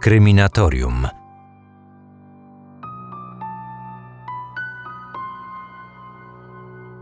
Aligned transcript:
Kryminatorium. 0.00 1.08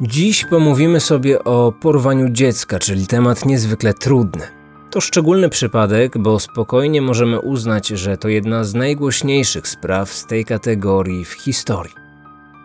Dziś 0.01 0.45
pomówimy 0.45 1.01
sobie 1.01 1.45
o 1.45 1.73
porwaniu 1.73 2.29
dziecka, 2.29 2.79
czyli 2.79 3.07
temat 3.07 3.47
niezwykle 3.47 3.95
trudny. 3.95 4.47
To 4.91 5.01
szczególny 5.01 5.49
przypadek, 5.49 6.19
bo 6.19 6.41
spokojnie 6.41 7.03
możemy 7.03 7.41
uznać, 7.41 7.89
że 7.89 8.16
to 8.16 8.29
jedna 8.29 8.64
z 8.64 8.75
najgłośniejszych 8.75 9.69
spraw 9.69 10.12
z 10.12 10.27
tej 10.27 10.45
kategorii 10.45 11.25
w 11.25 11.33
historii. 11.33 11.95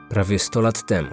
Prawie 0.10 0.40
100 0.40 0.62
lat 0.62 0.86
temu, 0.86 1.10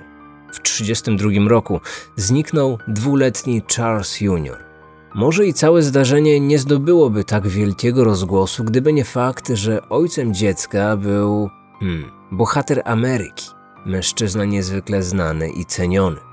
w 0.52 0.61
1932 0.61 1.48
roku, 1.48 1.80
zniknął 2.16 2.79
dwuletni 2.89 3.62
Charles 3.77 4.21
Jr. 4.21 4.70
Może 5.14 5.46
i 5.46 5.54
całe 5.54 5.82
zdarzenie 5.82 6.40
nie 6.40 6.58
zdobyłoby 6.58 7.24
tak 7.24 7.48
wielkiego 7.48 8.04
rozgłosu, 8.04 8.64
gdyby 8.64 8.93
nie 8.93 9.04
fakt, 9.04 9.48
że 9.48 9.89
ojcem 9.89 10.35
dziecka 10.35 10.96
był 10.96 11.50
hmm, 11.80 12.11
bohater 12.30 12.82
Ameryki, 12.85 13.46
mężczyzna 13.86 14.44
niezwykle 14.44 15.02
znany 15.02 15.50
i 15.50 15.64
ceniony. 15.64 16.29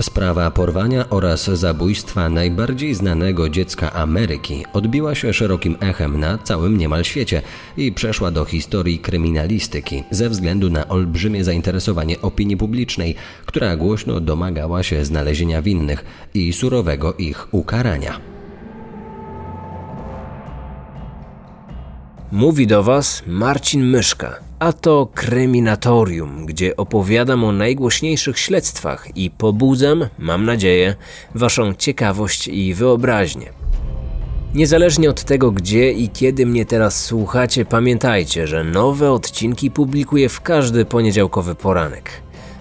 Sprawa 0.00 0.50
porwania 0.50 1.10
oraz 1.10 1.44
zabójstwa 1.44 2.28
najbardziej 2.28 2.94
znanego 2.94 3.48
dziecka 3.48 3.92
Ameryki 3.92 4.64
odbiła 4.72 5.14
się 5.14 5.32
szerokim 5.32 5.76
echem 5.80 6.20
na 6.20 6.38
całym 6.38 6.78
niemal 6.78 7.04
świecie 7.04 7.42
i 7.76 7.92
przeszła 7.92 8.30
do 8.30 8.44
historii 8.44 8.98
kryminalistyki 8.98 10.04
ze 10.10 10.28
względu 10.28 10.70
na 10.70 10.88
olbrzymie 10.88 11.44
zainteresowanie 11.44 12.20
opinii 12.20 12.56
publicznej, 12.56 13.14
która 13.46 13.76
głośno 13.76 14.20
domagała 14.20 14.82
się 14.82 15.04
znalezienia 15.04 15.62
winnych 15.62 16.04
i 16.34 16.52
surowego 16.52 17.14
ich 17.14 17.54
ukarania. 17.54 18.20
Mówi 22.32 22.66
do 22.66 22.82
Was 22.82 23.22
Marcin 23.26 23.84
Myszka, 23.84 24.49
a 24.60 24.72
to 24.72 25.08
Kryminatorium, 25.14 26.46
gdzie 26.46 26.76
opowiadam 26.76 27.44
o 27.44 27.52
najgłośniejszych 27.52 28.38
śledztwach 28.38 29.16
i 29.16 29.30
pobudzam, 29.30 30.06
mam 30.18 30.44
nadzieję, 30.44 30.94
Waszą 31.34 31.74
ciekawość 31.74 32.48
i 32.48 32.74
wyobraźnię. 32.74 33.52
Niezależnie 34.54 35.10
od 35.10 35.24
tego, 35.24 35.52
gdzie 35.52 35.92
i 35.92 36.08
kiedy 36.08 36.46
mnie 36.46 36.66
teraz 36.66 37.04
słuchacie, 37.04 37.64
pamiętajcie, 37.64 38.46
że 38.46 38.64
nowe 38.64 39.12
odcinki 39.12 39.70
publikuję 39.70 40.28
w 40.28 40.40
każdy 40.40 40.84
poniedziałkowy 40.84 41.54
poranek. 41.54 42.10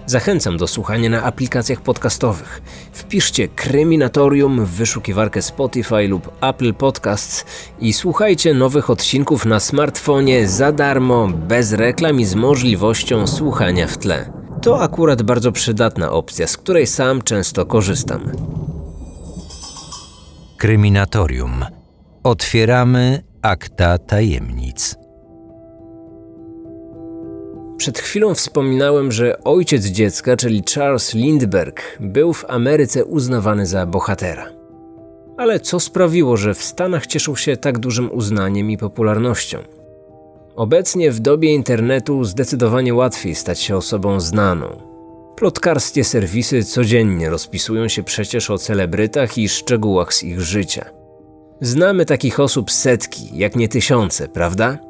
Zachęcam 0.10 0.58
do 0.58 0.68
słuchania 0.68 1.10
na 1.10 1.24
aplikacjach 1.24 1.82
podcastowych. 1.82 2.62
Wpiszcie 2.92 3.48
Kryminatorium 3.48 4.66
w 4.66 4.70
wyszukiwarkę 4.70 5.42
Spotify 5.42 6.08
lub 6.08 6.32
Apple 6.42 6.74
Podcasts 6.74 7.46
i 7.80 7.94
słuchajcie 7.94 8.54
nowych 8.54 8.90
odcinków 8.90 9.46
na 9.46 9.60
smartfonie 9.60 10.48
za 10.48 10.72
darmo, 10.72 11.28
bez 11.28 11.74
reklam 11.74 12.20
i 12.20 12.26
z 12.26 12.36
możliwością 12.36 13.28
słuchania 13.28 13.88
w 13.88 13.98
tle. 13.98 14.32
To 14.62 14.82
akurat 14.82 15.22
bardzo 15.22 15.52
przydatna 15.52 16.12
opcja, 16.12 16.48
z 16.48 16.58
której 16.58 16.88
sam 16.88 17.22
często 17.22 17.66
korzystam. 17.66 18.32
Kryminatorium. 20.58 21.66
Otwieramy 22.24 23.24
akta 23.42 23.98
tajemnic. 23.98 24.96
Przed 27.80 28.00
chwilą 28.00 28.34
wspominałem, 28.34 29.12
że 29.12 29.44
ojciec 29.44 29.86
dziecka, 29.86 30.38
czyli 30.38 30.64
Charles 30.76 31.14
Lindbergh, 31.14 31.98
był 32.00 32.34
w 32.34 32.46
Ameryce 32.48 33.06
uznawany 33.06 33.66
za 33.66 33.86
bohatera. 33.86 34.50
Ale 35.38 35.60
co 35.60 35.80
sprawiło, 35.80 36.38
że 36.38 36.54
w 36.54 36.64
Stanach 36.64 37.08
cieszył 37.08 37.36
się 37.36 37.58
tak 37.58 37.80
dużym 37.80 38.12
uznaniem 38.12 38.72
i 38.72 38.78
popularnością? 38.78 39.58
Obecnie 40.56 41.12
w 41.12 41.20
dobie 41.20 41.54
internetu 41.54 42.24
zdecydowanie 42.24 42.94
łatwiej 42.94 43.36
stać 43.36 43.60
się 43.60 43.78
osobą 43.78 44.20
znaną. 44.20 44.82
Plotkarskie 45.36 46.04
serwisy 46.04 46.64
codziennie 46.64 47.30
rozpisują 47.30 47.88
się 47.88 48.04
przecież 48.04 48.50
o 48.50 48.58
celebrytach 48.58 49.38
i 49.38 49.50
szczegółach 49.50 50.14
z 50.14 50.24
ich 50.24 50.42
życia. 50.42 50.86
Znamy 51.62 52.06
takich 52.06 52.40
osób 52.40 52.72
setki, 52.72 53.30
jak 53.34 53.56
nie 53.56 53.68
tysiące, 53.68 54.28
prawda? 54.28 54.89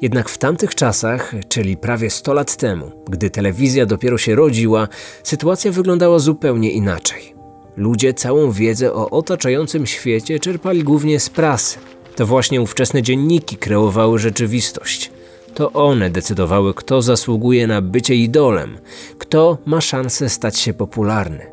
Jednak 0.00 0.28
w 0.28 0.38
tamtych 0.38 0.74
czasach, 0.74 1.34
czyli 1.48 1.76
prawie 1.76 2.10
100 2.10 2.34
lat 2.34 2.56
temu, 2.56 2.90
gdy 3.10 3.30
telewizja 3.30 3.86
dopiero 3.86 4.18
się 4.18 4.34
rodziła, 4.34 4.88
sytuacja 5.22 5.72
wyglądała 5.72 6.18
zupełnie 6.18 6.70
inaczej. 6.70 7.34
Ludzie 7.76 8.14
całą 8.14 8.52
wiedzę 8.52 8.92
o 8.92 9.10
otaczającym 9.10 9.86
świecie 9.86 10.40
czerpali 10.40 10.84
głównie 10.84 11.20
z 11.20 11.30
prasy. 11.30 11.78
To 12.16 12.26
właśnie 12.26 12.62
ówczesne 12.62 13.02
dzienniki 13.02 13.56
kreowały 13.56 14.18
rzeczywistość. 14.18 15.10
To 15.54 15.72
one 15.72 16.10
decydowały, 16.10 16.74
kto 16.74 17.02
zasługuje 17.02 17.66
na 17.66 17.82
bycie 17.82 18.14
idolem, 18.14 18.78
kto 19.18 19.58
ma 19.66 19.80
szansę 19.80 20.28
stać 20.28 20.58
się 20.58 20.74
popularny. 20.74 21.46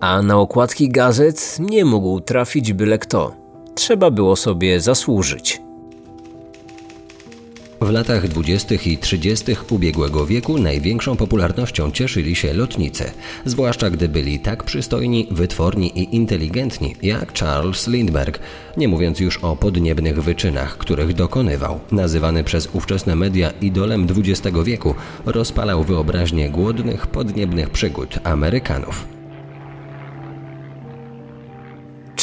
A 0.00 0.22
na 0.22 0.38
okładki 0.38 0.88
gazet 0.88 1.56
nie 1.60 1.84
mógł 1.84 2.20
trafić 2.20 2.72
byle 2.72 2.98
kto. 2.98 3.34
Trzeba 3.74 4.10
było 4.10 4.36
sobie 4.36 4.80
zasłużyć. 4.80 5.62
W 7.80 7.90
latach 7.90 8.28
20. 8.28 8.74
i 8.86 8.98
30. 8.98 9.56
ubiegłego 9.70 10.26
wieku 10.26 10.58
największą 10.58 11.16
popularnością 11.16 11.90
cieszyli 11.90 12.36
się 12.36 12.52
lotnicy, 12.52 13.04
zwłaszcza 13.44 13.90
gdy 13.90 14.08
byli 14.08 14.40
tak 14.40 14.64
przystojni, 14.64 15.28
wytworni 15.30 15.98
i 15.98 16.16
inteligentni 16.16 16.96
jak 17.02 17.38
Charles 17.38 17.88
Lindbergh, 17.88 18.40
nie 18.76 18.88
mówiąc 18.88 19.20
już 19.20 19.38
o 19.38 19.56
podniebnych 19.56 20.22
wyczynach, 20.22 20.78
których 20.78 21.14
dokonywał. 21.14 21.80
Nazywany 21.92 22.44
przez 22.44 22.68
ówczesne 22.72 23.16
media 23.16 23.52
idolem 23.60 24.06
XX 24.16 24.56
wieku, 24.64 24.94
rozpalał 25.26 25.84
wyobraźnię 25.84 26.50
głodnych, 26.50 27.06
podniebnych 27.06 27.70
przygód 27.70 28.18
Amerykanów. 28.24 29.06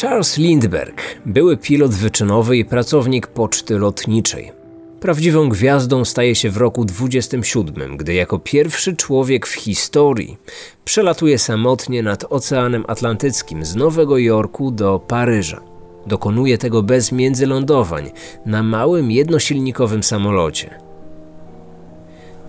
Charles 0.01 0.37
Lindbergh, 0.37 1.01
były 1.25 1.57
pilot 1.57 1.91
wyczynowy 1.91 2.57
i 2.57 2.65
pracownik 2.65 3.27
poczty 3.27 3.79
lotniczej. 3.79 4.56
Prawdziwą 4.99 5.49
gwiazdą 5.49 6.05
staje 6.05 6.35
się 6.35 6.49
w 6.49 6.57
roku 6.57 6.85
27, 6.85 7.97
gdy 7.97 8.13
jako 8.13 8.39
pierwszy 8.39 8.95
człowiek 8.95 9.47
w 9.47 9.53
historii 9.53 10.37
przelatuje 10.85 11.39
samotnie 11.39 12.03
nad 12.03 12.25
Oceanem 12.29 12.85
Atlantyckim 12.87 13.65
z 13.65 13.75
Nowego 13.75 14.17
Jorku 14.17 14.71
do 14.71 14.99
Paryża. 14.99 15.61
Dokonuje 16.07 16.57
tego 16.57 16.83
bez 16.83 17.11
międzylądowań 17.11 18.11
na 18.45 18.63
małym 18.63 19.11
jednosilnikowym 19.11 20.03
samolocie. 20.03 20.79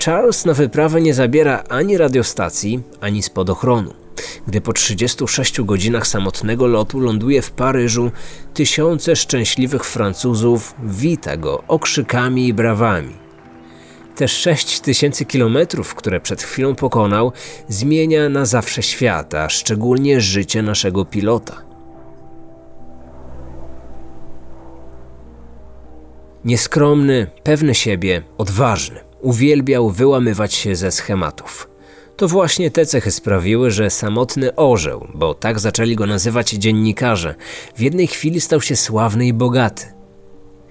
Charles 0.05 0.45
na 0.45 0.55
wyprawę 0.55 1.01
nie 1.01 1.15
zabiera 1.15 1.65
ani 1.69 1.99
radiostacji, 1.99 2.81
ani 3.01 3.23
spadochronu. 3.23 4.08
Gdy 4.49 4.61
po 4.61 4.73
36 4.73 5.61
godzinach 5.61 6.07
samotnego 6.07 6.67
lotu 6.67 7.01
ląduje 7.01 7.43
w 7.43 7.51
Paryżu, 7.51 8.11
tysiące 8.55 9.17
szczęśliwych 9.17 9.85
Francuzów 9.85 10.75
wita 10.85 11.37
go 11.37 11.63
okrzykami 11.69 12.49
i 12.49 12.55
brawami. 12.55 13.15
Te 14.17 14.29
6 14.29 14.81
tysięcy 14.81 15.25
kilometrów, 15.25 15.95
które 15.95 16.21
przed 16.21 16.43
chwilą 16.43 16.75
pokonał, 16.75 17.33
zmienia 17.69 18.29
na 18.29 18.45
zawsze 18.45 18.83
świat, 18.83 19.35
a 19.35 19.49
szczególnie 19.49 20.21
życie 20.21 20.63
naszego 20.63 21.05
pilota. 21.05 21.63
Nieskromny, 26.45 27.27
pewny 27.43 27.75
siebie, 27.75 28.23
odważny, 28.39 29.01
uwielbiał 29.21 29.91
wyłamywać 29.91 30.55
się 30.55 30.77
ze 30.77 30.91
schematów. 30.91 31.68
To 32.19 32.29
właśnie 32.29 32.71
te 32.71 32.87
cechy 32.87 33.11
sprawiły, 33.11 33.71
że 33.71 33.91
samotny 33.91 34.55
orzeł, 34.55 35.09
bo 35.15 35.35
tak 35.35 35.59
zaczęli 35.61 35.97
go 35.97 36.07
nazywać 36.07 36.51
dziennikarze, 36.51 37.35
w 37.77 37.81
jednej 37.81 38.07
chwili 38.07 38.41
stał 38.41 38.61
się 38.61 38.77
sławny 38.77 39.27
i 39.27 39.33
bogaty. 39.33 39.85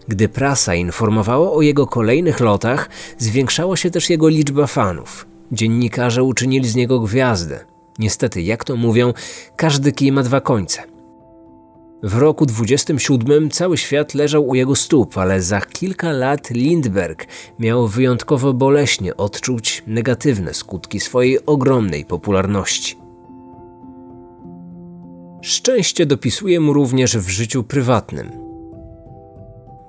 Gdy 0.08 0.30
prasa 0.30 0.76
informowała 0.76 1.52
o 1.52 1.62
jego 1.62 1.88
kolejnych 1.88 2.40
lotach, 2.40 2.90
zwiększała 3.18 3.78
się 3.78 3.92
też 3.92 4.10
jego 4.10 4.28
liczba 4.28 4.68
fanów. 4.68 5.28
Dziennikarze 5.52 6.24
uczynili 6.24 6.68
z 6.70 6.76
niego 6.76 7.00
gwiazdę. 7.00 7.66
Niestety, 8.00 8.42
jak 8.42 8.64
to 8.64 8.76
mówią, 8.76 9.14
każdy 9.56 9.92
kij 9.92 10.12
ma 10.12 10.24
dwa 10.24 10.42
końce– 10.42 10.84
w 12.04 12.18
roku 12.18 12.46
27 12.46 13.50
cały 13.50 13.78
świat 13.78 14.14
leżał 14.14 14.48
u 14.48 14.56
jego 14.56 14.76
stóp, 14.76 15.18
ale 15.18 15.42
za 15.42 15.62
kilka 15.62 16.12
lat 16.12 16.50
Lindbergh 16.50 17.26
miał 17.60 17.88
wyjątkowo 17.88 18.54
boleśnie 18.54 19.18
odczuć 19.18 19.84
negatywne 19.88 20.54
skutki 20.54 21.00
swojej 21.00 21.46
ogromnej 21.46 22.06
popularności. 22.06 22.96
Szczęście 25.42 26.06
dopisuje 26.06 26.60
mu 26.60 26.74
również 26.74 27.18
w 27.18 27.30
życiu 27.30 27.64
prywatnym. 27.64 28.32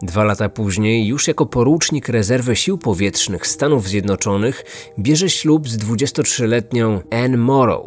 Dwa 0.02 0.25
lata 0.25 0.49
później, 0.49 1.06
już 1.06 1.28
jako 1.28 1.46
porucznik 1.46 2.08
rezerwy 2.08 2.56
sił 2.56 2.78
powietrznych 2.78 3.46
Stanów 3.46 3.88
Zjednoczonych, 3.88 4.64
bierze 4.99 5.31
ślub 5.31 5.69
z 5.69 5.78
23-letnią 5.78 7.00
Anne 7.10 7.37
Morrow. 7.37 7.84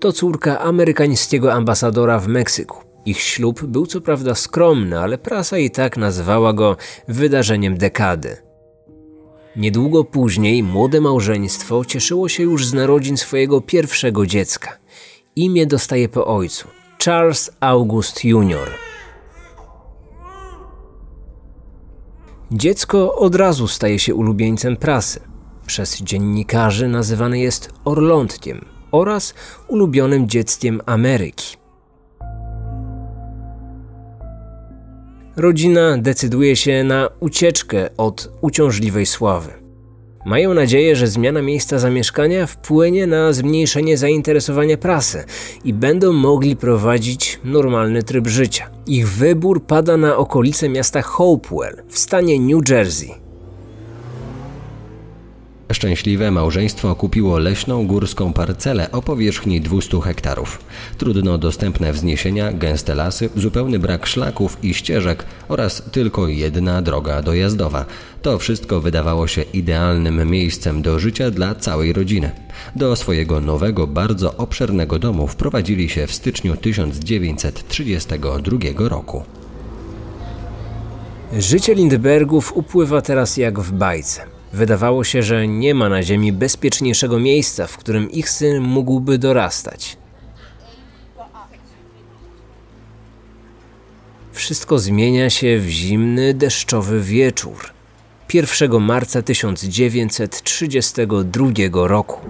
To 0.00 0.12
córka 0.12 0.60
amerykańskiego 0.60 1.52
ambasadora 1.52 2.18
w 2.18 2.28
Meksyku 2.28 2.81
Ich 3.06 3.20
ślub 3.20 3.64
był 3.64 3.86
co 3.86 4.00
prawda 4.00 4.34
skromny, 4.34 4.98
ale 4.98 5.18
prasa 5.18 5.58
i 5.58 5.70
tak 5.70 5.96
nazwała 5.96 6.52
go 6.52 6.76
wydarzeniem 7.08 7.78
dekady. 7.78 8.36
Niedługo 9.56 10.04
później 10.04 10.62
młode 10.62 11.00
małżeństwo 11.00 11.84
cieszyło 11.84 12.28
się 12.28 12.42
już 12.42 12.66
z 12.66 12.74
narodzin 12.74 13.16
swojego 13.16 13.60
pierwszego 13.60 14.26
dziecka. 14.26 14.78
Imię 15.36 15.66
dostaje 15.66 16.08
po 16.08 16.26
ojcu 16.26 16.68
Charles 17.04 17.50
August 17.60 18.24
Jr. 18.24 18.70
Dziecko 22.52 23.16
od 23.16 23.34
razu 23.34 23.68
staje 23.68 23.98
się 23.98 24.14
ulubieńcem 24.14 24.76
prasy. 24.76 25.20
Przez 25.66 26.00
dziennikarzy 26.02 26.88
nazywane 26.88 27.38
jest 27.38 27.70
Orlątkiem 27.84 28.64
oraz 28.90 29.34
ulubionym 29.68 30.28
dzieckiem 30.28 30.80
Ameryki. 30.86 31.61
Rodzina 35.36 35.98
decyduje 35.98 36.56
się 36.56 36.84
na 36.84 37.08
ucieczkę 37.20 37.96
od 37.96 38.30
uciążliwej 38.40 39.06
sławy. 39.06 39.50
Mają 40.26 40.54
nadzieję, 40.54 40.96
że 40.96 41.06
zmiana 41.06 41.42
miejsca 41.42 41.78
zamieszkania 41.78 42.46
wpłynie 42.46 43.06
na 43.06 43.32
zmniejszenie 43.32 43.96
zainteresowania 43.96 44.76
prasy 44.76 45.24
i 45.64 45.72
będą 45.72 46.12
mogli 46.12 46.56
prowadzić 46.56 47.40
normalny 47.44 48.02
tryb 48.02 48.26
życia. 48.26 48.70
Ich 48.86 49.08
wybór 49.08 49.66
pada 49.66 49.96
na 49.96 50.16
okolice 50.16 50.68
miasta 50.68 51.02
Hopewell 51.02 51.82
w 51.88 51.98
stanie 51.98 52.40
New 52.40 52.68
Jersey. 52.68 53.31
Szczęśliwe 55.72 56.30
małżeństwo 56.30 56.94
kupiło 56.94 57.38
leśną 57.38 57.86
górską 57.86 58.32
parcelę 58.32 58.92
o 58.92 59.02
powierzchni 59.02 59.60
200 59.60 60.00
hektarów. 60.00 60.58
Trudno 60.98 61.38
dostępne 61.38 61.92
wzniesienia, 61.92 62.52
gęste 62.52 62.94
lasy, 62.94 63.30
zupełny 63.36 63.78
brak 63.78 64.06
szlaków 64.06 64.58
i 64.62 64.74
ścieżek 64.74 65.24
oraz 65.48 65.82
tylko 65.92 66.28
jedna 66.28 66.82
droga 66.82 67.22
dojazdowa. 67.22 67.84
To 68.22 68.38
wszystko 68.38 68.80
wydawało 68.80 69.26
się 69.26 69.42
idealnym 69.42 70.30
miejscem 70.30 70.82
do 70.82 70.98
życia 70.98 71.30
dla 71.30 71.54
całej 71.54 71.92
rodziny. 71.92 72.30
Do 72.76 72.96
swojego 72.96 73.40
nowego, 73.40 73.86
bardzo 73.86 74.36
obszernego 74.36 74.98
domu 74.98 75.26
wprowadzili 75.26 75.88
się 75.88 76.06
w 76.06 76.14
styczniu 76.14 76.56
1932 76.56 78.88
roku. 78.88 79.22
Życie 81.38 81.74
Lindbergów 81.74 82.56
upływa 82.56 83.02
teraz 83.02 83.36
jak 83.36 83.60
w 83.60 83.72
bajce. 83.72 84.41
Wydawało 84.52 85.04
się, 85.04 85.22
że 85.22 85.48
nie 85.48 85.74
ma 85.74 85.88
na 85.88 86.02
Ziemi 86.02 86.32
bezpieczniejszego 86.32 87.18
miejsca, 87.18 87.66
w 87.66 87.78
którym 87.78 88.10
ich 88.10 88.30
syn 88.30 88.60
mógłby 88.60 89.18
dorastać. 89.18 89.96
Wszystko 94.32 94.78
zmienia 94.78 95.30
się 95.30 95.58
w 95.58 95.68
zimny, 95.68 96.34
deszczowy 96.34 97.00
wieczór 97.00 97.72
1 98.34 98.80
marca 98.80 99.22
1932 99.22 101.88
roku. 101.88 102.20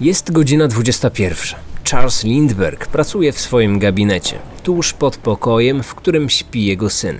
Jest 0.00 0.32
godzina 0.32 0.68
21. 0.68 1.69
Charles 1.90 2.24
Lindbergh 2.24 2.86
pracuje 2.86 3.32
w 3.32 3.40
swoim 3.40 3.78
gabinecie, 3.78 4.38
tuż 4.62 4.92
pod 4.92 5.16
pokojem, 5.16 5.82
w 5.82 5.94
którym 5.94 6.28
śpi 6.28 6.64
jego 6.64 6.90
syn. 6.90 7.18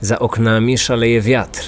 Za 0.00 0.18
oknami 0.18 0.78
szaleje 0.78 1.20
wiatr. 1.20 1.64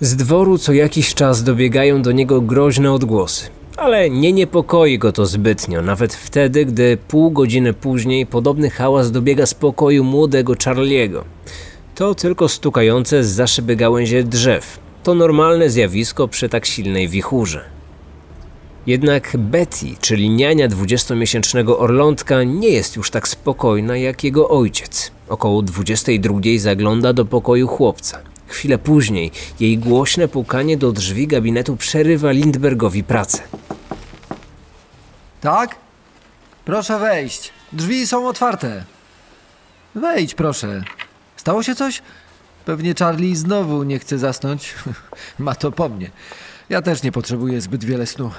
Z 0.00 0.16
dworu 0.16 0.58
co 0.58 0.72
jakiś 0.72 1.14
czas 1.14 1.42
dobiegają 1.42 2.02
do 2.02 2.12
niego 2.12 2.40
groźne 2.40 2.92
odgłosy, 2.92 3.48
ale 3.76 4.10
nie 4.10 4.32
niepokoi 4.32 4.98
go 4.98 5.12
to 5.12 5.26
zbytnio, 5.26 5.82
nawet 5.82 6.14
wtedy, 6.14 6.64
gdy 6.64 6.98
pół 7.08 7.30
godziny 7.30 7.72
później 7.72 8.26
podobny 8.26 8.70
hałas 8.70 9.10
dobiega 9.10 9.46
z 9.46 9.54
pokoju 9.54 10.04
młodego 10.04 10.54
Charliego. 10.64 11.24
To 11.94 12.14
tylko 12.14 12.48
stukające 12.48 13.24
z 13.24 13.28
za 13.28 13.46
szyby 13.46 13.76
gałęzie 13.76 14.24
drzew. 14.24 14.78
To 15.02 15.14
normalne 15.14 15.70
zjawisko 15.70 16.28
przy 16.28 16.48
tak 16.48 16.66
silnej 16.66 17.08
wichurze. 17.08 17.75
Jednak 18.86 19.36
Betty, 19.38 19.86
czyli 20.00 20.30
niania 20.30 20.68
20-miesięcznego 20.68 21.78
Orlątka, 21.78 22.42
nie 22.42 22.68
jest 22.68 22.96
już 22.96 23.10
tak 23.10 23.28
spokojna 23.28 23.96
jak 23.96 24.24
jego 24.24 24.48
ojciec. 24.48 25.10
Około 25.28 25.62
22 25.62 26.40
zagląda 26.58 27.12
do 27.12 27.24
pokoju 27.24 27.68
chłopca. 27.68 28.18
Chwilę 28.46 28.78
później 28.78 29.30
jej 29.60 29.78
głośne 29.78 30.28
pukanie 30.28 30.76
do 30.76 30.92
drzwi 30.92 31.26
gabinetu 31.26 31.76
przerywa 31.76 32.32
Lindbergowi 32.32 33.04
pracę. 33.04 33.42
Tak? 35.40 35.76
Proszę 36.64 36.98
wejść. 36.98 37.50
Drzwi 37.72 38.06
są 38.06 38.28
otwarte. 38.28 38.84
Wejdź, 39.94 40.34
proszę. 40.34 40.84
Stało 41.36 41.62
się 41.62 41.74
coś? 41.74 42.02
Pewnie 42.64 42.94
Charlie 42.98 43.36
znowu 43.36 43.82
nie 43.82 43.98
chce 43.98 44.18
zasnąć. 44.18 44.74
Ma 45.38 45.54
to 45.54 45.72
po 45.72 45.88
mnie. 45.88 46.10
Ja 46.68 46.82
też 46.82 47.02
nie 47.02 47.12
potrzebuję 47.12 47.60
zbyt 47.60 47.84
wiele 47.84 48.06
snu. 48.06 48.30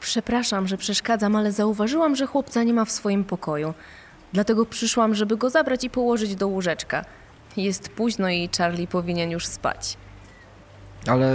Przepraszam, 0.00 0.68
że 0.68 0.76
przeszkadzam, 0.76 1.36
ale 1.36 1.52
zauważyłam, 1.52 2.16
że 2.16 2.26
chłopca 2.26 2.62
nie 2.62 2.72
ma 2.72 2.84
w 2.84 2.90
swoim 2.90 3.24
pokoju. 3.24 3.74
Dlatego 4.32 4.66
przyszłam, 4.66 5.14
żeby 5.14 5.36
go 5.36 5.50
zabrać 5.50 5.84
i 5.84 5.90
położyć 5.90 6.34
do 6.36 6.48
łóżeczka. 6.48 7.04
Jest 7.56 7.88
późno 7.88 8.28
i 8.28 8.48
Charlie 8.58 8.86
powinien 8.86 9.30
już 9.30 9.46
spać. 9.46 9.96
Ale 11.06 11.34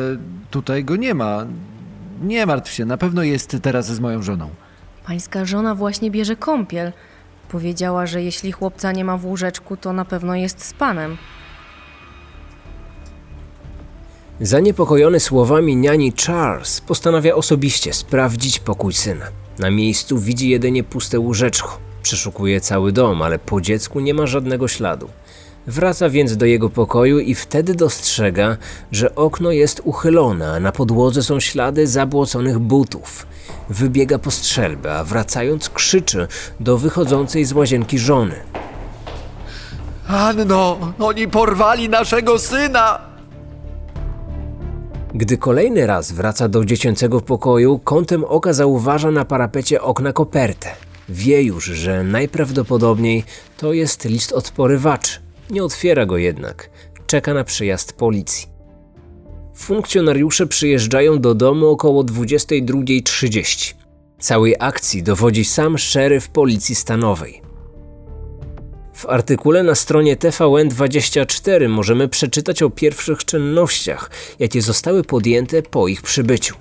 tutaj 0.51 0.83
go 0.85 0.95
nie 0.95 1.13
ma. 1.13 1.45
Nie 2.21 2.45
martw 2.45 2.71
się, 2.71 2.85
na 2.85 2.97
pewno 2.97 3.23
jest 3.23 3.57
teraz 3.61 3.85
z 3.85 3.99
moją 3.99 4.21
żoną. 4.21 4.49
Pańska 5.05 5.45
żona 5.45 5.75
właśnie 5.75 6.11
bierze 6.11 6.35
kąpiel. 6.35 6.91
Powiedziała, 7.49 8.05
że 8.05 8.23
jeśli 8.23 8.51
chłopca 8.51 8.91
nie 8.91 9.05
ma 9.05 9.17
w 9.17 9.25
łóżeczku, 9.25 9.77
to 9.77 9.93
na 9.93 10.05
pewno 10.05 10.35
jest 10.35 10.65
z 10.65 10.73
panem. 10.73 11.17
Zaniepokojony 14.43 15.19
słowami 15.19 15.75
niani 15.75 16.13
Charles 16.25 16.81
postanawia 16.81 17.35
osobiście 17.35 17.93
sprawdzić 17.93 18.59
pokój 18.59 18.93
syna. 18.93 19.25
Na 19.59 19.71
miejscu 19.71 20.17
widzi 20.17 20.49
jedynie 20.49 20.83
puste 20.83 21.19
łóżeczko. 21.19 21.77
Przeszukuje 22.01 22.61
cały 22.61 22.91
dom, 22.91 23.21
ale 23.21 23.39
po 23.39 23.61
dziecku 23.61 23.99
nie 23.99 24.13
ma 24.13 24.27
żadnego 24.27 24.67
śladu. 24.67 25.09
Wraca 25.67 26.09
więc 26.09 26.37
do 26.37 26.45
jego 26.45 26.69
pokoju 26.69 27.19
i 27.19 27.35
wtedy 27.35 27.75
dostrzega, 27.75 28.57
że 28.91 29.15
okno 29.15 29.51
jest 29.51 29.81
uchylone, 29.83 30.51
a 30.51 30.59
na 30.59 30.71
podłodze 30.71 31.23
są 31.23 31.39
ślady 31.39 31.87
zabłoconych 31.87 32.59
butów. 32.59 33.27
Wybiega 33.69 34.19
po 34.19 34.31
strzelbę, 34.31 34.93
a 34.93 35.03
wracając 35.03 35.69
krzyczy 35.69 36.27
do 36.59 36.77
wychodzącej 36.77 37.45
z 37.45 37.53
łazienki 37.53 37.99
żony. 37.99 38.35
Anno, 40.07 40.93
oni 40.99 41.27
porwali 41.27 41.89
naszego 41.89 42.39
syna! 42.39 43.12
Gdy 45.15 45.37
kolejny 45.37 45.87
raz 45.87 46.11
wraca 46.11 46.47
do 46.47 46.65
dziecięcego 46.65 47.21
pokoju, 47.21 47.79
kątem 47.79 48.23
oka 48.23 48.53
zauważa 48.53 49.11
na 49.11 49.25
parapecie 49.25 49.81
okna 49.81 50.13
kopertę. 50.13 50.75
Wie 51.09 51.43
już, 51.43 51.65
że 51.65 52.03
najprawdopodobniej 52.03 53.23
to 53.57 53.73
jest 53.73 54.05
list 54.05 54.31
od 54.31 54.51
porywaczy. 54.51 55.19
Nie 55.49 55.63
otwiera 55.63 56.05
go 56.05 56.17
jednak. 56.17 56.69
Czeka 57.07 57.33
na 57.33 57.43
przyjazd 57.43 57.93
policji. 57.93 58.47
Funkcjonariusze 59.55 60.47
przyjeżdżają 60.47 61.19
do 61.19 61.35
domu 61.35 61.67
około 61.67 62.03
22.30. 62.03 63.73
Całej 64.19 64.55
akcji 64.59 65.03
dowodzi 65.03 65.45
sam 65.45 65.77
szeryf 65.77 66.29
policji 66.29 66.75
stanowej. 66.75 67.42
W 69.03 69.09
artykule 69.09 69.63
na 69.63 69.75
stronie 69.75 70.17
TVN24 70.17 71.69
możemy 71.69 72.07
przeczytać 72.07 72.63
o 72.63 72.69
pierwszych 72.69 73.25
czynnościach, 73.25 74.11
jakie 74.39 74.61
zostały 74.61 75.03
podjęte 75.03 75.61
po 75.61 75.87
ich 75.87 76.01
przybyciu. 76.01 76.55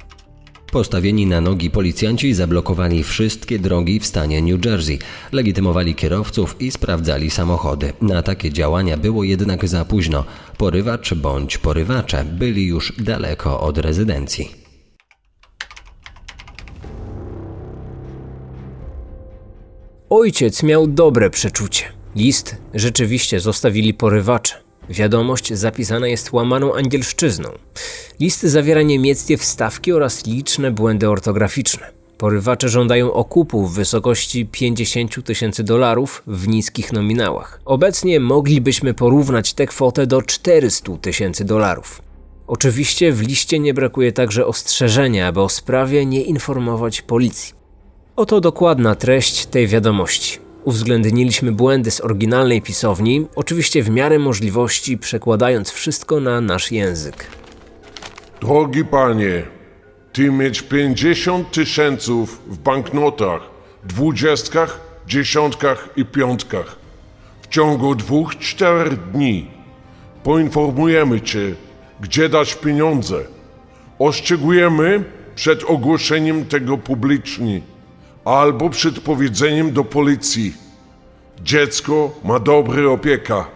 Postawieni 0.72 1.26
na 1.26 1.40
nogi 1.40 1.70
policjanci 1.70 2.34
zablokowali 2.34 3.04
wszystkie 3.04 3.58
drogi 3.58 4.00
w 4.00 4.06
stanie 4.06 4.42
New 4.42 4.64
Jersey, 4.64 4.98
legitymowali 5.32 5.94
kierowców 5.94 6.56
i 6.60 6.70
sprawdzali 6.70 7.30
samochody. 7.30 7.92
Na 8.00 8.22
takie 8.22 8.52
działania 8.52 8.96
było 8.96 9.24
jednak 9.24 9.68
za 9.68 9.84
późno. 9.84 10.24
Porywacz 10.58 11.14
bądź 11.14 11.58
porywacze 11.58 12.24
byli 12.24 12.66
już 12.66 12.92
daleko 12.98 13.60
od 13.60 13.78
rezydencji. 13.78 14.50
Ojciec 20.10 20.62
miał 20.62 20.86
dobre 20.86 21.30
przeczucie. 21.30 22.01
List 22.16 22.56
rzeczywiście 22.74 23.40
zostawili 23.40 23.94
porywacze. 23.94 24.54
Wiadomość 24.88 25.52
zapisana 25.54 26.08
jest 26.08 26.32
łamaną 26.32 26.74
angielszczyzną. 26.74 27.48
List 28.20 28.42
zawiera 28.42 28.82
niemieckie 28.82 29.36
wstawki 29.36 29.92
oraz 29.92 30.26
liczne 30.26 30.70
błędy 30.70 31.08
ortograficzne. 31.08 31.90
Porywacze 32.18 32.68
żądają 32.68 33.12
okupu 33.12 33.66
w 33.66 33.74
wysokości 33.74 34.46
50 34.46 35.24
tysięcy 35.24 35.64
dolarów 35.64 36.22
w 36.26 36.48
niskich 36.48 36.92
nominałach. 36.92 37.60
Obecnie 37.64 38.20
moglibyśmy 38.20 38.94
porównać 38.94 39.54
tę 39.54 39.66
kwotę 39.66 40.06
do 40.06 40.22
400 40.22 40.96
tysięcy 40.96 41.44
dolarów. 41.44 42.02
Oczywiście 42.46 43.12
w 43.12 43.22
liście 43.22 43.58
nie 43.58 43.74
brakuje 43.74 44.12
także 44.12 44.46
ostrzeżenia, 44.46 45.26
aby 45.26 45.40
o 45.40 45.48
sprawie 45.48 46.06
nie 46.06 46.22
informować 46.22 47.02
policji. 47.02 47.54
Oto 48.16 48.40
dokładna 48.40 48.94
treść 48.94 49.46
tej 49.46 49.66
wiadomości. 49.68 50.51
Uwzględniliśmy 50.64 51.52
błędy 51.52 51.90
z 51.90 52.00
oryginalnej 52.00 52.62
pisowni, 52.62 53.26
oczywiście 53.34 53.82
w 53.82 53.90
miarę 53.90 54.18
możliwości 54.18 54.98
przekładając 54.98 55.70
wszystko 55.70 56.20
na 56.20 56.40
nasz 56.40 56.72
język. 56.72 57.26
Drogi 58.40 58.84
panie, 58.84 59.42
ty 60.12 60.30
mieć 60.30 60.62
50 60.62 61.50
tysięców 61.50 62.40
w 62.46 62.58
banknotach, 62.58 63.40
dwudziestkach, 63.84 64.80
dziesiątkach 65.06 65.88
i 65.96 66.04
piątkach. 66.04 66.76
W 67.42 67.46
ciągu 67.46 67.94
dwóch, 67.94 68.38
czterech 68.38 69.10
dni 69.10 69.50
poinformujemy 70.22 71.20
cię, 71.20 71.54
gdzie 72.00 72.28
dać 72.28 72.54
pieniądze. 72.54 73.24
Ostrzegujemy 73.98 75.04
przed 75.34 75.64
ogłoszeniem 75.64 76.44
tego 76.44 76.78
publicznie 76.78 77.60
albo 78.24 78.70
przed 78.70 79.00
powiedzeniem 79.00 79.72
do 79.72 79.84
policji. 79.84 80.54
Dziecko 81.42 82.20
ma 82.24 82.38
dobry 82.38 82.90
opieka. 82.90 83.48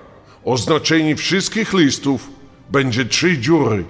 Oznaczenie 0.45 1.17
wszystkich 1.17 1.73
listów 1.73 2.31
będzie 2.71 3.05
trzy 3.05 3.39
dziury. 3.39 3.85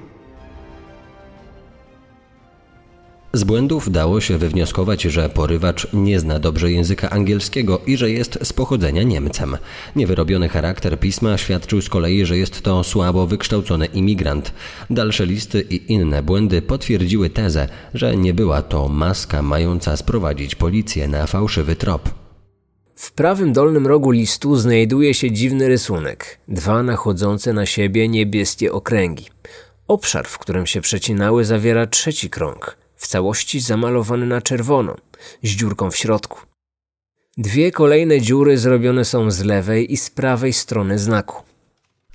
Z 3.33 3.45
błędów 3.45 3.91
dało 3.91 4.21
się 4.21 4.39
wywnioskować, 4.39 5.03
że 5.03 5.29
porywacz 5.29 5.87
nie 5.93 6.21
zna 6.21 6.39
dobrze 6.39 6.73
języka 6.73 7.11
angielskiego 7.11 7.81
i 7.87 7.97
że 7.97 8.11
jest 8.11 8.39
z 8.43 8.53
pochodzenia 8.53 9.03
Niemcem. 9.03 9.57
Niewyrobiony 9.97 10.49
charakter 10.49 11.01
pisma 11.01 11.39
świadczył 11.39 11.83
z 11.83 11.89
kolei, 11.89 12.27
że 12.27 12.39
jest 12.39 12.63
to 12.63 12.85
słabo 12.85 13.27
wykształcony 13.27 13.87
imigrant. 13.87 14.53
Dalsze 14.91 15.27
listy 15.27 15.61
i 15.71 15.93
inne 15.93 16.23
błędy 16.23 16.63
potwierdziły 16.63 17.31
tezę, 17.31 17.69
że 17.95 18.17
nie 18.17 18.35
była 18.35 18.63
to 18.63 18.89
maska 18.89 19.43
mająca 19.43 19.97
sprowadzić 19.97 20.55
policję 20.55 21.09
na 21.09 21.27
fałszywy 21.27 21.77
trop. 21.77 22.11
W 22.95 23.13
prawym 23.13 23.53
dolnym 23.53 23.87
rogu 23.87 24.11
listu 24.11 24.57
znajduje 24.57 25.15
się 25.15 25.31
dziwny 25.31 25.69
rysunek. 25.69 26.39
Dwa 26.49 26.83
nachodzące 26.83 27.53
na 27.53 27.67
siebie 27.67 28.09
niebieskie 28.09 28.73
okręgi. 28.73 29.27
Obszar, 29.89 30.27
w 30.27 30.39
którym 30.39 30.67
się 30.67 30.81
przecinały, 30.81 31.45
zawiera 31.45 31.87
trzeci 31.87 32.31
krąg, 32.31 32.77
w 32.97 33.07
całości 33.07 33.61
zamalowany 33.61 34.27
na 34.27 34.43
czerwono, 34.43 34.97
z 35.43 35.49
dziurką 35.49 35.91
w 35.91 35.97
środku. 35.97 36.41
Dwie 37.39 37.71
kolejne 37.71 38.21
dziury 38.21 38.59
zrobione 38.59 39.05
są 39.05 39.31
z 39.31 39.45
lewej 39.45 39.93
i 39.93 39.97
z 39.97 40.11
prawej 40.11 40.53
strony 40.53 40.99
znaku. 40.99 41.43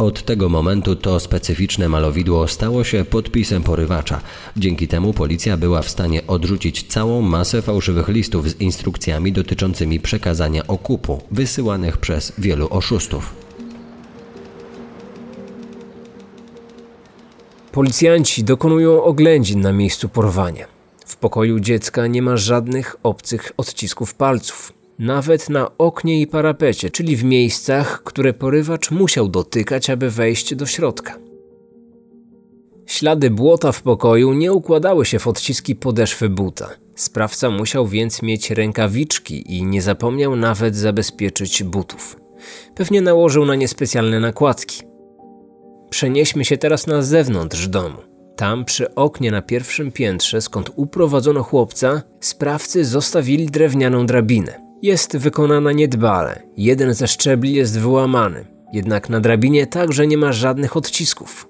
Od 0.02 0.26
tego 0.26 0.50
momentu 0.50 0.96
to 0.96 1.20
specyficzne 1.20 1.90
malowidło 1.90 2.48
stało 2.48 2.84
się 2.84 3.06
podpisem 3.06 3.64
porywacza. 3.64 4.22
Dzięki 4.58 4.88
temu 4.88 5.14
policja 5.14 5.58
była 5.58 5.82
w 5.82 5.90
stanie 5.90 6.28
odrzucić 6.28 6.84
całą 6.88 7.22
masę 7.22 7.62
fałszywych 7.62 8.08
listów 8.08 8.50
z 8.50 8.62
instrukcjami 8.62 9.32
dotyczącymi 9.32 10.00
przekazania 10.00 10.68
okupu, 10.68 11.22
wysyłanych 11.32 11.98
przez 11.98 12.34
wielu 12.38 12.68
oszustów. 12.70 13.34
Policjanci 17.72 18.44
dokonują 18.44 19.04
oględzin 19.04 19.62
na 19.62 19.74
miejscu 19.74 20.10
porwania. 20.10 20.68
W 21.06 21.16
pokoju 21.16 21.60
dziecka 21.60 22.08
nie 22.08 22.22
ma 22.22 22.38
żadnych 22.38 22.96
obcych 23.04 23.52
odcisków 23.58 24.14
palców. 24.16 24.74
Nawet 25.00 25.50
na 25.50 25.78
oknie 25.78 26.22
i 26.22 26.28
parapecie, 26.28 26.90
czyli 26.90 27.16
w 27.16 27.24
miejscach, 27.24 28.04
które 28.04 28.34
porywacz 28.34 28.92
musiał 28.92 29.28
dotykać, 29.28 29.90
aby 29.90 30.10
wejść 30.10 30.56
do 30.56 30.66
środka. 30.66 31.18
Ślady 32.86 33.30
błota 33.30 33.72
w 33.72 33.82
pokoju 33.82 34.34
nie 34.34 34.54
układały 34.54 35.06
się 35.06 35.20
w 35.20 35.28
odciski 35.28 35.76
podeszwy 35.76 36.30
buta. 36.30 36.70
Sprawca 36.96 37.50
musiał 37.50 37.88
więc 37.88 38.22
mieć 38.22 38.52
rękawiczki 38.52 39.56
i 39.56 39.64
nie 39.64 39.82
zapomniał 39.82 40.36
nawet 40.36 40.76
zabezpieczyć 40.76 41.64
butów. 41.64 42.18
Pewnie 42.76 43.02
nałożył 43.02 43.46
na 43.46 43.56
nie 43.56 43.68
specjalne 43.68 44.20
nakładki. 44.20 44.91
Przenieśmy 45.92 46.46
się 46.46 46.58
teraz 46.58 46.88
na 46.88 47.02
zewnątrz 47.02 47.68
domu. 47.68 47.98
Tam, 48.36 48.66
przy 48.66 48.96
oknie 48.96 49.32
na 49.32 49.42
pierwszym 49.42 49.92
piętrze, 49.92 50.42
skąd 50.42 50.72
uprowadzono 50.76 51.44
chłopca, 51.44 52.02
sprawcy 52.20 52.86
zostawili 52.86 53.46
drewnianą 53.46 54.06
drabinę. 54.06 54.62
Jest 54.82 55.18
wykonana 55.18 55.72
niedbale. 55.72 56.44
Jeden 56.58 56.94
ze 56.94 57.08
szczebli 57.08 57.54
jest 57.54 57.80
wyłamany, 57.80 58.46
jednak 58.74 59.10
na 59.10 59.20
drabinie 59.20 59.68
także 59.68 60.08
nie 60.08 60.18
ma 60.18 60.32
żadnych 60.32 60.78
odcisków. 60.78 61.50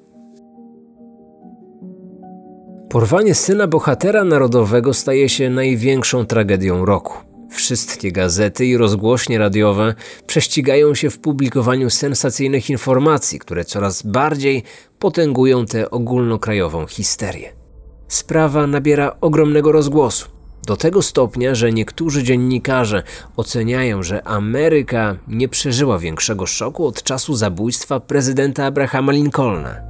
Porwanie 2.89 3.35
syna 3.35 3.67
bohatera 3.67 4.23
narodowego 4.23 4.93
staje 4.93 5.29
się 5.29 5.49
największą 5.49 6.25
tragedią 6.25 6.85
roku. 6.85 7.30
Wszystkie 7.51 8.11
gazety 8.11 8.65
i 8.65 8.77
rozgłośnie 8.77 9.37
radiowe 9.37 9.95
prześcigają 10.27 10.95
się 10.95 11.09
w 11.09 11.19
publikowaniu 11.19 11.89
sensacyjnych 11.89 12.69
informacji, 12.69 13.39
które 13.39 13.65
coraz 13.65 14.01
bardziej 14.01 14.63
potęgują 14.99 15.65
tę 15.65 15.91
ogólnokrajową 15.91 16.87
histerię. 16.87 17.53
Sprawa 18.07 18.67
nabiera 18.67 19.15
ogromnego 19.21 19.71
rozgłosu. 19.71 20.29
Do 20.65 20.77
tego 20.77 21.01
stopnia, 21.01 21.55
że 21.55 21.71
niektórzy 21.71 22.23
dziennikarze 22.23 23.03
oceniają, 23.35 24.03
że 24.03 24.27
Ameryka 24.27 25.17
nie 25.27 25.49
przeżyła 25.49 25.99
większego 25.99 26.45
szoku 26.45 26.85
od 26.85 27.03
czasu 27.03 27.35
zabójstwa 27.35 27.99
prezydenta 27.99 28.65
Abrahama 28.65 29.11
Lincolna. 29.11 29.81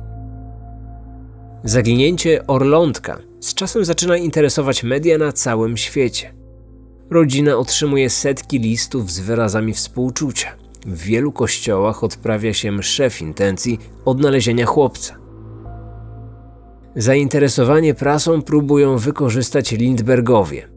Zaginięcie 1.63 2.47
Orlątka 2.47 3.19
z 3.39 3.53
czasem 3.53 3.85
zaczyna 3.85 4.17
interesować 4.17 4.83
media 4.83 5.17
na 5.17 5.31
całym 5.31 5.77
świecie. 5.77 6.40
Rodzina 7.11 7.57
otrzymuje 7.57 8.09
setki 8.09 8.59
listów 8.59 9.11
z 9.11 9.19
wyrazami 9.19 9.73
współczucia. 9.73 10.55
W 10.85 11.03
wielu 11.03 11.31
kościołach 11.31 12.03
odprawia 12.03 12.53
się 12.53 12.71
msze 12.71 13.09
w 13.09 13.21
intencji 13.21 13.79
odnalezienia 14.05 14.65
chłopca. 14.65 15.17
Zainteresowanie 16.95 17.93
prasą 17.93 18.41
próbują 18.41 18.97
wykorzystać 18.97 19.71
Lindbergowie. 19.71 20.67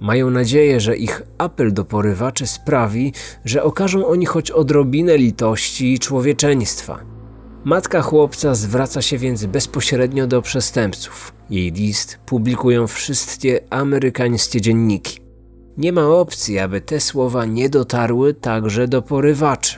Mają 0.00 0.30
nadzieję, 0.30 0.80
że 0.80 0.96
ich 0.96 1.22
apel 1.38 1.72
do 1.72 1.84
porywaczy 1.84 2.46
sprawi, 2.46 3.12
że 3.44 3.62
okażą 3.62 4.06
oni 4.06 4.26
choć 4.26 4.50
odrobinę 4.50 5.18
litości 5.18 5.92
i 5.92 5.98
człowieczeństwa. 5.98 6.98
Matka 7.64 8.02
chłopca 8.02 8.54
zwraca 8.54 9.02
się 9.02 9.18
więc 9.18 9.46
bezpośrednio 9.46 10.26
do 10.26 10.42
przestępców. 10.42 11.32
Jej 11.50 11.72
list 11.72 12.18
publikują 12.26 12.86
wszystkie 12.86 13.60
amerykańskie 13.70 14.60
dzienniki. 14.60 15.27
Nie 15.78 15.92
ma 15.92 16.06
opcji, 16.06 16.58
aby 16.58 16.80
te 16.80 17.00
słowa 17.00 17.44
nie 17.44 17.68
dotarły 17.68 18.34
także 18.34 18.88
do 18.88 19.02
porywaczy. 19.02 19.76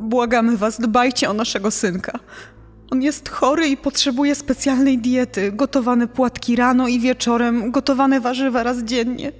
Błagamy 0.00 0.56
was, 0.56 0.80
dbajcie 0.80 1.30
o 1.30 1.32
naszego 1.32 1.70
synka. 1.70 2.18
On 2.90 3.02
jest 3.02 3.28
chory 3.28 3.68
i 3.68 3.76
potrzebuje 3.76 4.34
specjalnej 4.34 4.98
diety. 4.98 5.52
Gotowane 5.52 6.08
płatki 6.08 6.56
rano 6.56 6.88
i 6.88 7.00
wieczorem, 7.00 7.70
gotowane 7.70 8.20
warzywa 8.20 8.62
raz 8.62 8.78
dziennie. 8.78 9.32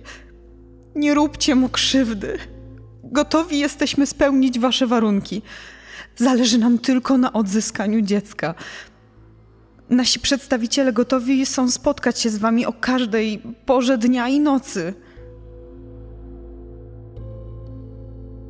Nie 0.95 1.15
róbcie 1.15 1.55
mu 1.55 1.69
krzywdy. 1.69 2.39
Gotowi 3.05 3.59
jesteśmy 3.59 4.07
spełnić 4.07 4.59
wasze 4.59 4.87
warunki. 4.87 5.43
Zależy 6.17 6.59
nam 6.59 6.79
tylko 6.79 7.19
na 7.19 7.33
odzyskaniu 7.33 8.01
dziecka. 8.01 8.55
Nasi 9.93 10.21
przedstawiciele 10.21 10.93
gotowi 10.93 11.47
są 11.47 11.71
spotkać 11.71 12.21
się 12.21 12.31
z 12.31 12.39
wami 12.39 12.67
o 12.67 12.73
każdej 12.73 13.43
porze 13.67 13.99
dnia 13.99 14.29
i 14.29 14.41
nocy. 14.41 14.95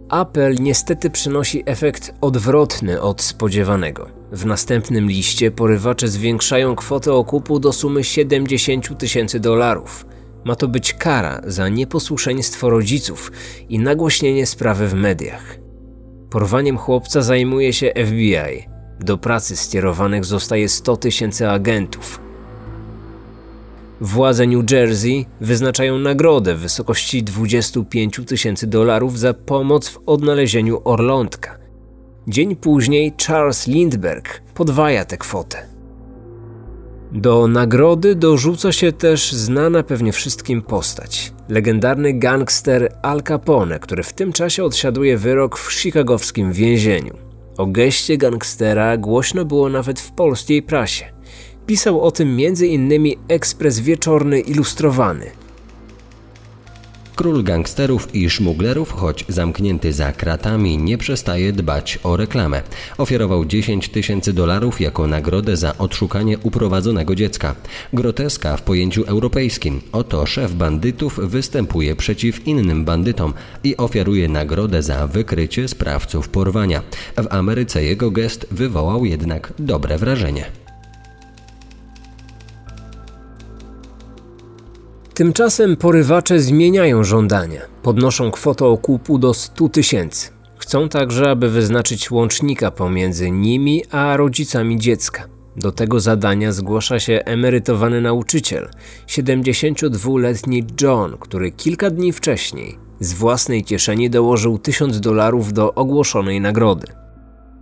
Apel 0.08 0.54
niestety 0.61 1.11
przynosi 1.11 1.62
efekt 1.66 2.14
odwrotny 2.20 3.00
od 3.00 3.22
spodziewanego. 3.22 4.08
W 4.32 4.46
następnym 4.46 5.08
liście 5.08 5.50
porywacze 5.50 6.08
zwiększają 6.08 6.76
kwotę 6.76 7.12
okupu 7.12 7.58
do 7.58 7.72
sumy 7.72 8.04
70 8.04 8.99
tysięcy 8.99 9.40
dolarów. 9.40 10.06
Ma 10.44 10.56
to 10.56 10.68
być 10.68 10.94
kara 10.94 11.40
za 11.44 11.68
nieposłuszeństwo 11.68 12.70
rodziców 12.70 13.32
i 13.68 13.78
nagłośnienie 13.78 14.46
sprawy 14.46 14.88
w 14.88 14.94
mediach. 14.94 15.56
Porwaniem 16.30 16.78
chłopca 16.78 17.22
zajmuje 17.22 17.72
się 17.72 17.92
FBI. 18.06 18.72
Do 19.04 19.18
pracy 19.18 19.56
skierowanych 19.56 20.25
zostaje 20.25 20.68
100 20.68 20.97
tysięcy 20.97 21.49
agentów. 21.50 22.21
Władze 24.00 24.47
New 24.47 24.71
Jersey 24.71 25.26
wyznaczają 25.40 25.99
nagrodę 25.99 26.54
w 26.54 26.61
wysokości 26.61 27.23
25 27.23 28.21
tysięcy 28.26 28.66
dolarów 28.66 29.18
za 29.18 29.35
pomoc 29.35 29.88
w 29.88 29.99
odnalezieniu 30.06 30.80
Orlątka. 30.85 31.59
Dzień 32.28 32.56
później 32.56 33.12
Charles 33.26 33.66
Lindbergh 33.66 34.42
podwaja 34.54 35.04
tę 35.04 35.16
kwotę. 35.16 35.66
Do 37.12 37.47
nagrody 37.47 38.14
dorzuca 38.14 38.73
się 38.73 38.92
też 38.92 39.32
znana 39.32 39.82
pewnie 39.82 40.12
wszystkim 40.12 40.62
postać. 40.62 41.32
Legendarny 41.49 42.12
gangster 42.12 42.92
Al 43.02 43.23
Capone, 43.23 43.78
który 43.78 44.02
w 44.02 44.12
tym 44.12 44.32
czasie 44.32 44.64
odsiaduje 44.64 45.18
wyrok 45.18 45.59
w 45.59 45.73
chicagowskim 45.73 46.52
więzieniu. 46.52 47.32
O 47.56 47.66
geście 47.66 48.16
gangstera 48.16 48.97
głośno 48.97 49.44
było 49.44 49.68
nawet 49.68 50.00
w 50.00 50.12
polskiej 50.12 50.62
prasie. 50.62 51.04
Pisał 51.66 52.00
o 52.00 52.11
tym 52.11 52.38
m.in. 52.40 53.14
Ekspres 53.28 53.80
Wieczorny 53.80 54.40
Ilustrowany– 54.40 55.30
Król 57.16 57.42
gangsterów 57.42 58.14
i 58.14 58.31
szmuglerów, 58.31 58.92
choć 58.92 59.25
zamknięty 59.28 59.92
za 59.92 60.12
kratami, 60.12 60.78
nie 60.78 60.99
przestaje 60.99 61.52
dbać 61.52 61.99
o 62.02 62.16
reklamę. 62.16 62.62
Ofiarował 62.99 63.45
10 63.45 63.88
tysięcy 63.88 64.33
dolarów 64.33 64.81
jako 64.81 65.07
nagrodę 65.07 65.57
za 65.57 65.78
odszukanie 65.78 66.38
uprowadzonego 66.38 67.14
dziecka. 67.14 67.54
Groteska 67.92 68.57
w 68.57 68.62
pojęciu 68.62 69.04
europejskim. 69.04 69.81
Oto 69.92 70.26
szef 70.26 70.54
bandytów 70.54 71.21
występuje 71.23 71.97
przeciw 71.97 72.47
innym 72.47 72.85
bandytom 72.85 73.35
i 73.64 73.76
ofiaruje 73.76 74.28
nagrodę 74.28 74.83
za 74.83 75.07
wykrycie 75.07 75.69
sprawców 75.69 76.28
porwania. 76.28 76.83
W 77.16 77.26
Ameryce 77.35 77.85
jego 77.85 78.11
gest 78.11 78.47
wywołał 78.50 79.04
jednak 79.04 79.52
dobre 79.59 79.99
wrażenie. 79.99 80.62
Tymczasem 85.14 85.76
porywacze 85.76 86.40
zmieniają 86.40 87.04
żądania. 87.04 87.61
Podnoszą 87.83 88.31
kwotę 88.31 88.64
okupu 88.64 89.19
do 89.19 89.35
100 89.35 89.69
tysięcy. 89.69 90.31
Chcą 90.59 90.88
także, 90.88 91.31
aby 91.31 91.50
wyznaczyć 91.50 92.11
łącznika 92.11 92.71
pomiędzy 92.71 93.31
nimi 93.31 93.85
a 93.90 94.16
rodzicami 94.16 94.78
dziecka. 94.78 95.28
Do 95.57 95.73
tego 95.73 96.00
zadania 96.00 96.52
zgłasza 96.52 97.00
się 97.00 97.21
emerytowany 97.25 98.00
nauczyciel, 98.00 98.69
72-letni 99.09 100.64
John, 100.81 101.16
który 101.21 101.50
kilka 101.50 101.90
dni 101.90 102.12
wcześniej 102.12 102.78
z 103.00 103.12
własnej 103.12 103.64
kieszeni 103.64 104.11
dołożył 104.11 104.59
1000 104.59 105.00
dolarów 105.00 105.52
do 105.52 105.75
ogłoszonej 105.75 106.40
nagrody. 106.40 107.01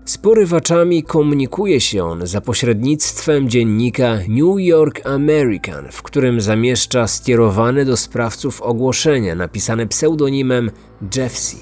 Z 0.04 0.19
porywaczami 0.19 1.02
komunikuje 1.02 1.80
się 1.80 2.04
on 2.04 2.26
za 2.26 2.40
pośrednictwem 2.40 3.49
dziennika 3.49 4.19
New 4.28 4.54
York 4.59 5.07
American, 5.07 5.88
w 5.92 6.02
którym 6.02 6.40
zamieszcza 6.40 7.07
skierowane 7.07 7.85
do 7.85 7.97
sprawców 7.97 8.62
ogłoszenia 8.62 9.35
napisane 9.35 9.87
pseudonimem 9.87 10.71
Jeffsy. 11.16 11.57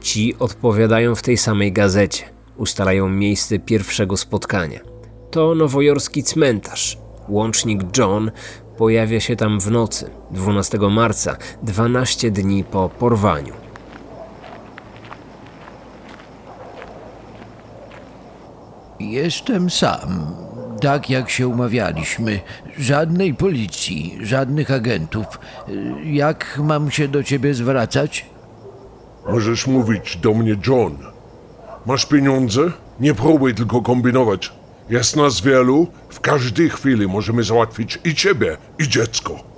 Ci 0.00 0.34
odpowiadają 0.38 1.14
w 1.14 1.22
tej 1.22 1.36
samej 1.36 1.72
gazecie, 1.72 2.24
ustalają 2.56 3.08
miejsce 3.08 3.58
pierwszego 3.58 4.16
spotkania. 4.16 4.80
To 5.30 5.54
nowojorski 5.54 6.22
cmentarz. 6.22 6.98
Łącznik 7.28 7.80
John 7.98 8.30
pojawia 8.76 9.20
się 9.20 9.36
tam 9.36 9.60
w 9.60 9.70
nocy, 9.70 10.10
12 10.30 10.78
marca, 10.78 11.36
12 11.62 12.30
dni 12.30 12.64
po 12.64 12.88
porwaniu. 12.88 13.69
Jestem 19.00 19.70
sam, 19.70 20.26
tak 20.80 21.10
jak 21.10 21.30
się 21.30 21.48
umawialiśmy. 21.48 22.40
Żadnej 22.78 23.34
policji, 23.34 24.18
żadnych 24.22 24.70
agentów. 24.70 25.26
Jak 26.04 26.60
mam 26.62 26.90
się 26.90 27.08
do 27.08 27.22
ciebie 27.22 27.54
zwracać? 27.54 28.26
Możesz 29.28 29.66
mówić 29.66 30.16
do 30.16 30.34
mnie 30.34 30.56
John. 30.66 30.98
Masz 31.86 32.06
pieniądze? 32.06 32.60
Nie 33.00 33.14
próbuj 33.14 33.54
tylko 33.54 33.82
kombinować. 33.82 34.52
Jest 34.90 35.16
nas 35.16 35.40
wielu, 35.40 35.86
w 36.08 36.20
każdej 36.20 36.70
chwili 36.70 37.08
możemy 37.08 37.44
załatwić 37.44 37.98
i 38.04 38.14
ciebie, 38.14 38.56
i 38.78 38.88
dziecko. 38.88 39.49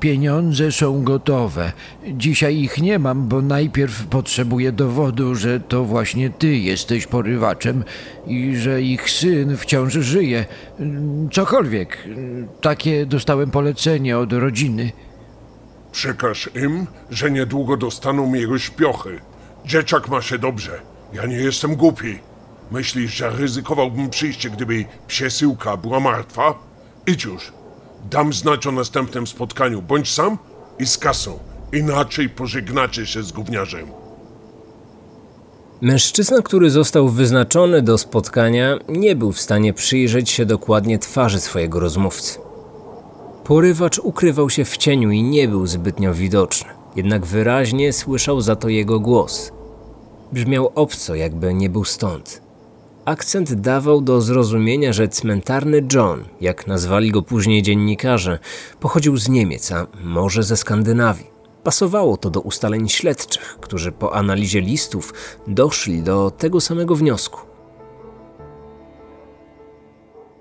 Pieniądze 0.00 0.72
są 0.72 1.04
gotowe. 1.04 1.72
Dzisiaj 2.08 2.56
ich 2.56 2.78
nie 2.78 2.98
mam, 2.98 3.28
bo 3.28 3.42
najpierw 3.42 4.06
potrzebuję 4.06 4.72
dowodu, 4.72 5.34
że 5.34 5.60
to 5.60 5.84
właśnie 5.84 6.30
ty 6.30 6.56
jesteś 6.56 7.06
porywaczem 7.06 7.84
i 8.26 8.56
że 8.56 8.82
ich 8.82 9.10
syn 9.10 9.56
wciąż 9.56 9.92
żyje. 9.92 10.44
Cokolwiek. 11.32 12.08
Takie 12.60 13.06
dostałem 13.06 13.50
polecenie 13.50 14.18
od 14.18 14.32
rodziny. 14.32 14.92
Przekaż 15.92 16.50
im, 16.54 16.86
że 17.10 17.30
niedługo 17.30 17.76
dostaną 17.76 18.34
jego 18.34 18.58
śpiochy. 18.58 19.20
Dzieciak 19.66 20.08
ma 20.08 20.22
się 20.22 20.38
dobrze. 20.38 20.80
Ja 21.12 21.26
nie 21.26 21.36
jestem 21.36 21.76
głupi. 21.76 22.18
Myślisz, 22.70 23.14
że 23.14 23.30
ryzykowałbym 23.30 24.10
przyjście, 24.10 24.50
gdyby 24.50 24.84
przesyłka 25.06 25.76
była 25.76 26.00
martwa? 26.00 26.54
Idź 27.06 27.24
już. 27.24 27.57
Dam 28.10 28.32
znać 28.32 28.66
o 28.66 28.72
następnym 28.72 29.26
spotkaniu. 29.26 29.82
Bądź 29.82 30.12
sam 30.12 30.38
i 30.78 30.86
z 30.86 30.98
kasą. 30.98 31.38
Inaczej 31.72 32.28
pożegnacie 32.28 33.06
się 33.06 33.22
z 33.22 33.32
gówniarzem. 33.32 33.86
Mężczyzna, 35.80 36.42
który 36.42 36.70
został 36.70 37.08
wyznaczony 37.08 37.82
do 37.82 37.98
spotkania, 37.98 38.78
nie 38.88 39.16
był 39.16 39.32
w 39.32 39.40
stanie 39.40 39.72
przyjrzeć 39.72 40.30
się 40.30 40.46
dokładnie 40.46 40.98
twarzy 40.98 41.40
swojego 41.40 41.80
rozmówcy. 41.80 42.38
Porywacz 43.44 43.98
ukrywał 43.98 44.50
się 44.50 44.64
w 44.64 44.76
cieniu 44.76 45.10
i 45.10 45.22
nie 45.22 45.48
był 45.48 45.66
zbytnio 45.66 46.14
widoczny, 46.14 46.70
jednak 46.96 47.26
wyraźnie 47.26 47.92
słyszał 47.92 48.40
za 48.40 48.56
to 48.56 48.68
jego 48.68 49.00
głos. 49.00 49.52
Brzmiał 50.32 50.72
obco, 50.74 51.14
jakby 51.14 51.54
nie 51.54 51.70
był 51.70 51.84
stąd. 51.84 52.47
Akcent 53.08 53.54
dawał 53.54 54.00
do 54.00 54.20
zrozumienia, 54.20 54.92
że 54.92 55.08
cmentarny 55.08 55.86
John, 55.92 56.24
jak 56.40 56.66
nazwali 56.66 57.10
go 57.10 57.22
później 57.22 57.62
dziennikarze, 57.62 58.38
pochodził 58.80 59.16
z 59.16 59.28
Niemiec, 59.28 59.72
a 59.72 59.86
może 60.04 60.42
ze 60.42 60.56
Skandynawii. 60.56 61.26
Pasowało 61.64 62.16
to 62.16 62.30
do 62.30 62.40
ustaleń 62.40 62.88
śledczych, 62.88 63.58
którzy 63.60 63.92
po 63.92 64.14
analizie 64.14 64.60
listów 64.60 65.14
doszli 65.46 66.02
do 66.02 66.30
tego 66.30 66.60
samego 66.60 66.96
wniosku. 66.96 67.40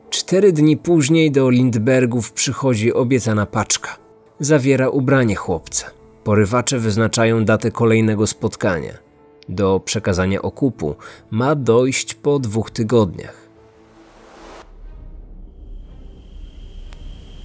Cztery 0.10 0.52
dni 0.52 0.78
później 0.78 1.32
do 1.32 1.50
Lindbergów 1.50 2.32
przychodzi 2.32 2.94
obiecana 2.94 3.46
paczka. 3.46 3.98
Zawiera 4.40 4.90
ubranie 4.90 5.36
chłopca. 5.36 5.92
Porywacze 6.24 6.80
wyznaczają 6.80 7.46
datę 7.46 7.72
kolejnego 7.72 8.28
spotkania– 8.28 8.98
do 9.50 9.80
przekazania 9.80 10.42
okupu 10.42 10.96
ma 11.32 11.56
dojść 11.56 12.14
po 12.14 12.40
dwóch 12.40 12.72
tygodniach. 12.72 13.48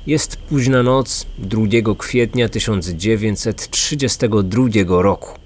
Jest 0.07 0.37
późna 0.37 0.83
noc 0.83 1.27
2 1.39 1.67
kwietnia 1.99 2.49
1932 2.49 5.03
roku. 5.03 5.39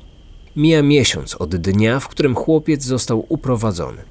Mija 0.56 0.82
miesiąc 0.82 1.34
od 1.34 1.56
dnia, 1.56 2.00
w 2.00 2.08
którym 2.08 2.34
chłopiec 2.34 2.84
został 2.84 3.26
uprowadzony. 3.28 4.02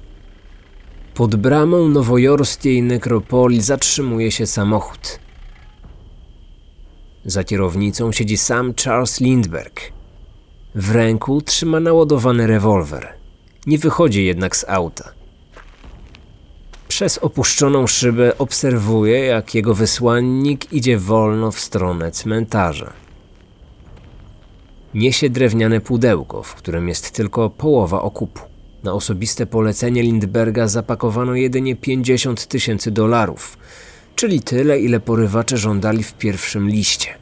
Pod 1.14 1.36
bramą 1.36 1.88
nowojorskiej 1.88 2.82
nekropolii 2.82 3.62
zatrzymuje 3.62 4.30
się 4.30 4.46
samochód. 4.46 5.18
Za 7.24 7.44
kierownicą 7.44 8.12
siedzi 8.12 8.36
sam 8.36 8.74
Charles 8.84 9.20
Lindbergh, 9.20 9.95
w 10.76 10.90
ręku 10.90 11.40
trzyma 11.42 11.80
naładowany 11.80 12.46
rewolwer. 12.46 13.08
Nie 13.66 13.78
wychodzi 13.78 14.24
jednak 14.24 14.56
z 14.56 14.64
auta. 14.68 15.12
Przez 16.88 17.18
opuszczoną 17.18 17.86
szybę 17.86 18.38
obserwuje, 18.38 19.18
jak 19.18 19.54
jego 19.54 19.74
wysłannik 19.74 20.72
idzie 20.72 20.98
wolno 20.98 21.50
w 21.50 21.60
stronę 21.60 22.10
cmentarza. 22.10 22.92
Niesie 24.94 25.30
drewniane 25.30 25.80
pudełko, 25.80 26.42
w 26.42 26.54
którym 26.54 26.88
jest 26.88 27.10
tylko 27.10 27.50
połowa 27.50 28.02
okupu. 28.02 28.42
Na 28.82 28.92
osobiste 28.92 29.46
polecenie 29.46 30.02
Lindberga 30.02 30.68
zapakowano 30.68 31.34
jedynie 31.34 31.76
50 31.76 32.46
tysięcy 32.46 32.90
dolarów, 32.90 33.58
czyli 34.14 34.40
tyle, 34.40 34.80
ile 34.80 35.00
porywacze 35.00 35.56
żądali 35.56 36.02
w 36.02 36.14
pierwszym 36.14 36.68
liście. 36.68 37.14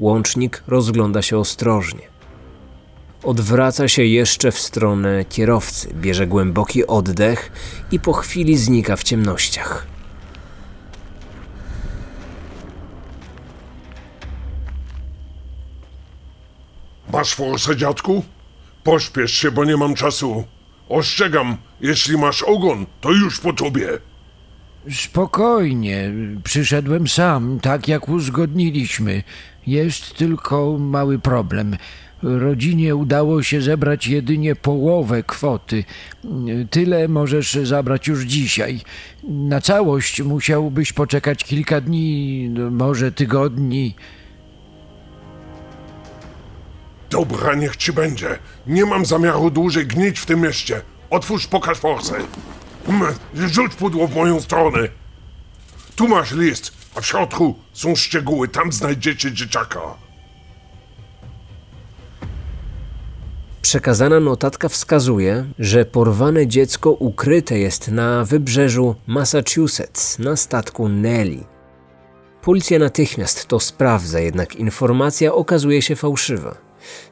Łącznik 0.00 0.62
rozgląda 0.66 1.22
się 1.22 1.38
ostrożnie. 1.38 2.11
Odwraca 3.22 3.88
się 3.88 4.04
jeszcze 4.04 4.52
w 4.52 4.58
stronę 4.58 5.24
kierowcy, 5.24 5.94
bierze 5.94 6.26
głęboki 6.26 6.86
oddech 6.86 7.52
i 7.92 8.00
po 8.00 8.12
chwili 8.12 8.56
znika 8.56 8.96
w 8.96 9.02
ciemnościach. 9.02 9.86
Masz 17.12 17.34
forsę, 17.34 17.76
dziadku? 17.76 18.24
Pośpiesz 18.84 19.32
się, 19.32 19.50
bo 19.50 19.64
nie 19.64 19.76
mam 19.76 19.94
czasu. 19.94 20.44
Ostrzegam, 20.88 21.56
jeśli 21.80 22.18
masz 22.18 22.42
ogon, 22.42 22.86
to 23.00 23.12
już 23.12 23.40
po 23.40 23.52
tobie. 23.52 23.88
Spokojnie, 24.90 26.12
przyszedłem 26.44 27.08
sam, 27.08 27.60
tak 27.60 27.88
jak 27.88 28.08
uzgodniliśmy. 28.08 29.22
Jest 29.66 30.14
tylko 30.14 30.78
mały 30.78 31.18
problem. 31.18 31.76
Rodzinie 32.22 32.96
udało 32.96 33.42
się 33.42 33.62
zebrać 33.62 34.06
jedynie 34.06 34.56
połowę 34.56 35.22
kwoty. 35.22 35.84
Tyle 36.70 37.08
możesz 37.08 37.52
zabrać 37.54 38.06
już 38.06 38.22
dzisiaj. 38.24 38.80
Na 39.22 39.60
całość 39.60 40.22
musiałbyś 40.22 40.92
poczekać 40.92 41.44
kilka 41.44 41.80
dni, 41.80 42.50
może 42.70 43.12
tygodni. 43.12 43.94
Dobra, 47.10 47.54
niech 47.54 47.76
ci 47.76 47.92
będzie. 47.92 48.38
Nie 48.66 48.86
mam 48.86 49.06
zamiaru 49.06 49.50
dłużej 49.50 49.86
gnić 49.86 50.20
w 50.20 50.26
tym 50.26 50.40
mieście. 50.40 50.80
Otwórz, 51.10 51.46
pokaż 51.46 51.78
forsę. 51.78 52.14
Mm, 52.88 53.14
Rzuć 53.34 53.74
pudło 53.74 54.08
w 54.08 54.14
moją 54.14 54.40
stronę. 54.40 54.78
Tu 55.96 56.08
masz 56.08 56.32
list, 56.32 56.72
a 56.94 57.00
w 57.00 57.06
środku 57.06 57.54
są 57.72 57.96
szczegóły. 57.96 58.48
Tam 58.48 58.72
znajdziecie 58.72 59.32
dzieciaka. 59.32 59.80
Przekazana 63.62 64.20
notatka 64.20 64.68
wskazuje, 64.68 65.46
że 65.58 65.84
porwane 65.84 66.46
dziecko 66.46 66.90
ukryte 66.90 67.58
jest 67.58 67.88
na 67.88 68.24
wybrzeżu 68.24 68.94
Massachusetts 69.06 70.18
na 70.18 70.36
statku 70.36 70.88
Nelly. 70.88 71.44
Policja 72.42 72.78
natychmiast 72.78 73.46
to 73.46 73.60
sprawdza, 73.60 74.20
jednak 74.20 74.56
informacja 74.56 75.34
okazuje 75.34 75.82
się 75.82 75.96
fałszywa. 75.96 76.56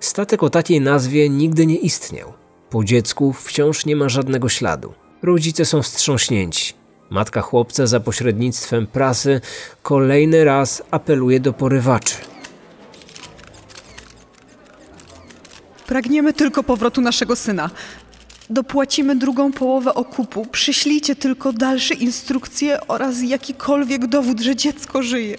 Statek 0.00 0.42
o 0.42 0.50
takiej 0.50 0.80
nazwie 0.80 1.28
nigdy 1.28 1.66
nie 1.66 1.76
istniał. 1.76 2.32
Po 2.70 2.84
dziecku 2.84 3.32
wciąż 3.32 3.86
nie 3.86 3.96
ma 3.96 4.08
żadnego 4.08 4.48
śladu. 4.48 4.92
Rodzice 5.22 5.64
są 5.64 5.82
wstrząśnięci. 5.82 6.74
Matka 7.10 7.40
chłopca 7.40 7.86
za 7.86 8.00
pośrednictwem 8.00 8.86
prasy 8.86 9.40
kolejny 9.82 10.44
raz 10.44 10.82
apeluje 10.90 11.40
do 11.40 11.52
porywaczy. 11.52 12.14
Pragniemy 15.90 16.32
tylko 16.32 16.62
powrotu 16.62 17.00
naszego 17.00 17.36
syna. 17.36 17.70
Dopłacimy 18.50 19.16
drugą 19.16 19.52
połowę 19.52 19.94
okupu. 19.94 20.46
Przyślijcie 20.46 21.16
tylko 21.16 21.52
dalsze 21.52 21.94
instrukcje 21.94 22.86
oraz 22.86 23.22
jakikolwiek 23.22 24.06
dowód, 24.06 24.40
że 24.40 24.56
dziecko 24.56 25.02
żyje. 25.02 25.36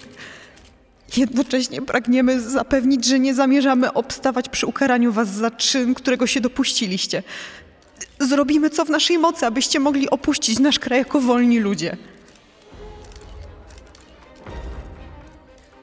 Jednocześnie 1.16 1.82
pragniemy 1.82 2.40
zapewnić, 2.40 3.04
że 3.04 3.18
nie 3.18 3.34
zamierzamy 3.34 3.92
obstawać 3.92 4.48
przy 4.48 4.66
ukaraniu 4.66 5.12
was 5.12 5.28
za 5.28 5.50
czyn, 5.50 5.94
którego 5.94 6.26
się 6.26 6.40
dopuściliście. 6.40 7.22
Zrobimy 8.20 8.70
co 8.70 8.84
w 8.84 8.90
naszej 8.90 9.18
mocy, 9.18 9.46
abyście 9.46 9.80
mogli 9.80 10.10
opuścić 10.10 10.58
nasz 10.58 10.78
kraj 10.78 10.98
jako 10.98 11.20
wolni 11.20 11.60
ludzie. 11.60 11.96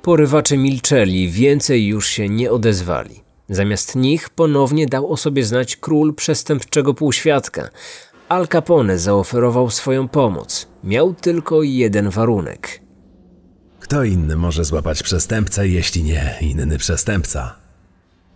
Porywacze 0.01 0.57
milczeli, 0.57 1.29
więcej 1.29 1.87
już 1.87 2.07
się 2.07 2.29
nie 2.29 2.51
odezwali. 2.51 3.28
Zamiast 3.49 3.95
nich 3.95 4.29
ponownie 4.29 4.85
dał 4.85 5.11
o 5.11 5.17
sobie 5.17 5.43
znać 5.43 5.75
król 5.75 6.13
przestępczego 6.13 6.93
półświadka. 6.93 7.69
Al 8.29 8.47
Capone 8.47 8.99
zaoferował 8.99 9.69
swoją 9.69 10.07
pomoc. 10.07 10.67
Miał 10.83 11.13
tylko 11.13 11.63
jeden 11.63 12.09
warunek. 12.09 12.81
Kto 13.79 14.03
inny 14.03 14.35
może 14.35 14.65
złapać 14.65 15.03
przestępcę, 15.03 15.67
jeśli 15.67 16.03
nie 16.03 16.35
inny 16.41 16.77
przestępca? 16.77 17.55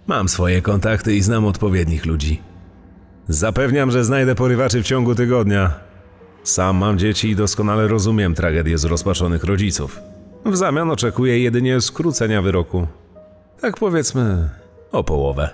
Mam 0.07 0.29
swoje 0.29 0.61
kontakty 0.61 1.15
i 1.15 1.21
znam 1.21 1.45
odpowiednich 1.45 2.05
ludzi. 2.05 2.41
Zapewniam, 3.27 3.91
że 3.91 4.03
znajdę 4.03 4.35
porywaczy 4.35 4.83
w 4.83 4.85
ciągu 4.85 5.15
tygodnia. 5.15 5.73
Sam 6.43 6.77
mam 6.77 6.97
dzieci 6.97 7.29
i 7.29 7.35
doskonale 7.35 7.87
rozumiem 7.87 8.35
tragedię 8.35 8.77
zrozpaczonych 8.77 9.43
rodziców. 9.43 9.99
W 10.45 10.55
zamian 10.55 10.91
oczekuję 10.91 11.39
jedynie 11.39 11.81
skrócenia 11.81 12.41
wyroku. 12.41 12.87
Tak 13.61 13.77
powiedzmy, 13.77 14.49
o 14.93 15.03
połowę. 15.03 15.49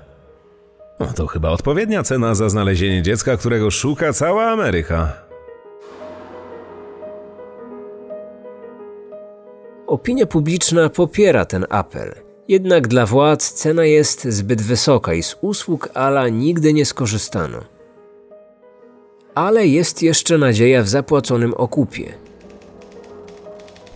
No 1.00 1.06
to 1.16 1.28
chyba 1.28 1.50
odpowiednia 1.50 2.04
cena 2.04 2.36
za 2.36 2.50
znalezienie 2.50 3.02
dziecka, 3.02 3.38
którego 3.38 3.72
szuka 3.72 4.14
cała 4.14 4.46
Ameryka. 4.46 5.14
Opinia 9.88 10.26
publiczna 10.26 10.90
popiera 10.90 11.46
ten 11.46 11.66
apel. 11.70 12.16
Jednak 12.48 12.88
dla 12.88 13.06
władz 13.06 13.54
cena 13.54 13.86
jest 13.86 14.24
zbyt 14.24 14.62
wysoka 14.62 15.14
i 15.14 15.24
z 15.24 15.36
usług 15.42 15.90
Ala 15.94 16.30
nigdy 16.30 16.74
nie 16.74 16.86
skorzystano. 16.86 17.60
Ale 19.36 19.68
jest 19.68 20.04
jeszcze 20.04 20.38
nadzieja 20.38 20.84
w 20.84 20.90
zapłaconym 20.90 21.54
okupie. 21.54 22.14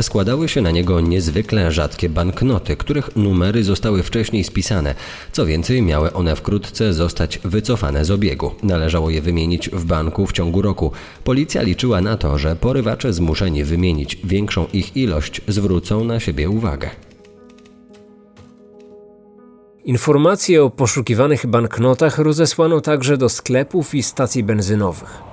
Składały 0.04 0.50
się 0.50 0.62
na 0.62 0.72
niego 0.72 1.02
niezwykle 1.02 1.72
rzadkie 1.72 2.10
banknoty, 2.10 2.78
których 2.78 3.16
numery 3.16 3.64
zostały 3.64 4.04
wcześniej 4.04 4.44
spisane. 4.44 4.96
Co 5.32 5.46
więcej, 5.46 5.82
miały 5.82 6.14
one 6.14 6.36
wkrótce 6.36 6.94
zostać 6.94 7.40
wycofane 7.44 8.06
z 8.06 8.12
obiegu. 8.12 8.52
Należało 8.64 9.10
je 9.10 9.22
wymienić 9.22 9.70
w 9.70 9.86
banku 9.86 10.28
w 10.28 10.32
ciągu 10.32 10.62
roku. 10.62 10.92
Policja 11.24 11.62
liczyła 11.62 12.02
na 12.02 12.18
to, 12.18 12.38
że 12.38 12.56
porywacze 12.56 13.14
zmuszeni 13.14 13.64
wymienić 13.64 14.18
większą 14.24 14.66
ich 14.74 14.98
ilość 14.98 15.42
zwrócą 15.48 16.04
na 16.04 16.20
siebie 16.20 16.50
uwagę. 16.50 16.90
Informacje 19.86 20.64
o 20.64 20.70
poszukiwanych 20.70 21.48
banknotach 21.48 22.18
rozesłano 22.18 22.82
także 22.82 23.18
do 23.18 23.30
sklepów 23.30 23.96
i 23.96 24.04
stacji 24.04 24.44
benzynowych. 24.44 25.33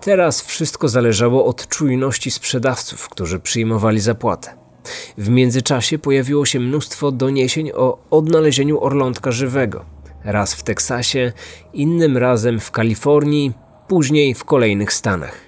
Teraz 0.00 0.42
wszystko 0.42 0.88
zależało 0.88 1.44
od 1.44 1.68
czujności 1.68 2.30
sprzedawców, 2.30 3.08
którzy 3.08 3.40
przyjmowali 3.40 4.00
zapłatę. 4.00 4.54
W 5.18 5.28
międzyczasie 5.28 5.98
pojawiło 5.98 6.46
się 6.46 6.60
mnóstwo 6.60 7.12
doniesień 7.12 7.70
o 7.72 7.98
odnalezieniu 8.10 8.80
orlątka 8.80 9.32
żywego. 9.32 9.84
Raz 10.24 10.54
w 10.54 10.62
Teksasie, 10.62 11.32
innym 11.72 12.16
razem 12.16 12.60
w 12.60 12.70
Kalifornii, 12.70 13.52
później 13.88 14.34
w 14.34 14.44
kolejnych 14.44 14.92
Stanach. 14.92 15.40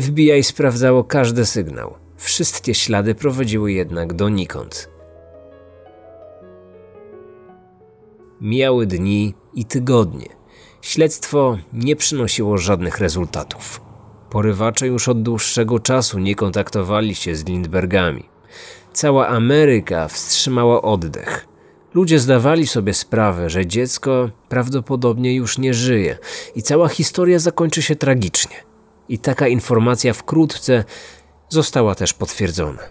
FBI 0.00 0.42
sprawdzało 0.42 1.04
każdy 1.04 1.46
sygnał. 1.46 1.94
Wszystkie 2.16 2.74
ślady 2.74 3.14
prowadziły 3.14 3.72
jednak 3.72 4.12
donikąd. 4.12 4.90
Mijały 8.40 8.86
dni 8.86 9.34
i 9.54 9.64
tygodnie. 9.64 10.39
Śledztwo 10.82 11.58
nie 11.72 11.96
przynosiło 11.96 12.58
żadnych 12.58 12.98
rezultatów. 12.98 13.80
Porywacze 14.30 14.86
już 14.86 15.08
od 15.08 15.22
dłuższego 15.22 15.78
czasu 15.78 16.18
nie 16.18 16.34
kontaktowali 16.34 17.14
się 17.14 17.36
z 17.36 17.44
Lindbergami. 17.44 18.24
Cała 18.92 19.28
Ameryka 19.28 20.08
wstrzymała 20.08 20.82
oddech. 20.82 21.46
Ludzie 21.94 22.18
zdawali 22.18 22.66
sobie 22.66 22.94
sprawę, 22.94 23.50
że 23.50 23.66
dziecko 23.66 24.30
prawdopodobnie 24.48 25.34
już 25.34 25.58
nie 25.58 25.74
żyje 25.74 26.18
i 26.54 26.62
cała 26.62 26.88
historia 26.88 27.38
zakończy 27.38 27.82
się 27.82 27.96
tragicznie. 27.96 28.56
I 29.08 29.18
taka 29.18 29.48
informacja 29.48 30.12
wkrótce 30.12 30.84
została 31.48 31.94
też 31.94 32.12
potwierdzona. 32.12 32.82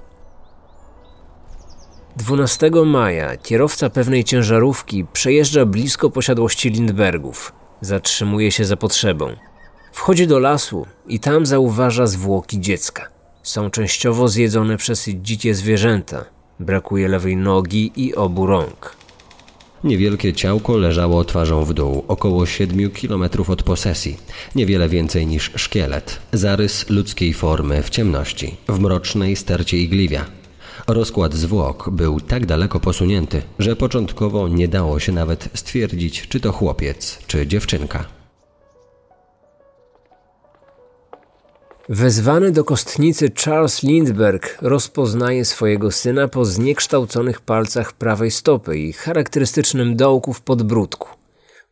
12 2.18 2.72
maja 2.86 3.38
kierowca 3.38 3.90
pewnej 3.90 4.24
ciężarówki 4.24 5.06
przejeżdża 5.14 5.66
blisko 5.66 6.10
posiadłości 6.10 6.70
Lindbergów. 6.70 7.59
Zatrzymuje 7.82 8.52
się 8.52 8.66
za 8.66 8.78
potrzebą. 8.78 9.36
Wchodzi 9.92 10.28
do 10.28 10.40
lasu 10.40 10.86
i 11.08 11.20
tam 11.20 11.46
zauważa 11.46 12.08
zwłoki 12.08 12.60
dziecka. 12.60 13.08
Są 13.44 13.70
częściowo 13.70 14.28
zjedzone 14.28 14.78
przez 14.78 15.10
dzikie 15.10 15.56
zwierzęta. 15.56 16.26
Brakuje 16.60 17.08
lewej 17.08 17.38
nogi 17.38 17.92
i 17.96 18.16
obu 18.16 18.46
rąk. 18.46 18.96
Niewielkie 19.84 20.34
ciałko 20.34 20.78
leżało 20.78 21.26
twarzą 21.26 21.66
w 21.66 21.74
dół, 21.74 22.06
około 22.08 22.46
7 22.46 22.92
km 22.92 23.24
od 23.48 23.64
posesji. 23.64 24.18
Niewiele 24.56 24.90
więcej 24.90 25.28
niż 25.28 25.52
szkielet. 25.56 26.20
Zarys 26.34 26.90
ludzkiej 26.90 27.34
formy 27.34 27.84
w 27.84 27.90
ciemności, 27.90 28.58
w 28.68 28.80
mrocznej 28.80 29.36
stercie 29.36 29.78
igliwia. 29.78 30.39
Rozkład 30.90 31.34
zwłok 31.34 31.90
był 31.90 32.20
tak 32.20 32.46
daleko 32.46 32.80
posunięty, 32.80 33.42
że 33.60 33.76
początkowo 33.76 34.48
nie 34.48 34.68
dało 34.68 35.00
się 35.00 35.12
nawet 35.12 35.50
stwierdzić, 35.54 36.28
czy 36.28 36.40
to 36.40 36.52
chłopiec, 36.52 37.20
czy 37.28 37.48
dziewczynka. 37.48 38.06
Wezwany 41.90 42.52
do 42.52 42.64
kostnicy 42.64 43.32
Charles 43.46 43.84
Lindbergh 43.84 44.58
rozpoznaje 44.62 45.46
swojego 45.46 45.92
syna 45.92 46.28
po 46.28 46.46
zniekształconych 46.46 47.42
palcach 47.42 47.94
prawej 47.94 48.32
stopy 48.32 48.78
i 48.78 48.94
charakterystycznym 48.94 49.96
dołku 49.96 50.34
w 50.34 50.42
podbródku. 50.42 51.10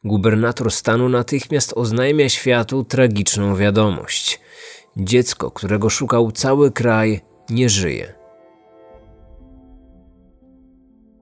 Gubernator 0.03 0.71
stanu 0.71 1.09
natychmiast 1.09 1.73
oznajmia 1.75 2.29
światu 2.29 2.83
tragiczną 2.83 3.55
wiadomość. 3.55 4.39
Dziecko, 4.97 5.51
którego 5.51 5.89
szukał 5.89 6.31
cały 6.31 6.71
kraj, 6.71 7.21
nie 7.49 7.69
żyje. 7.69 8.16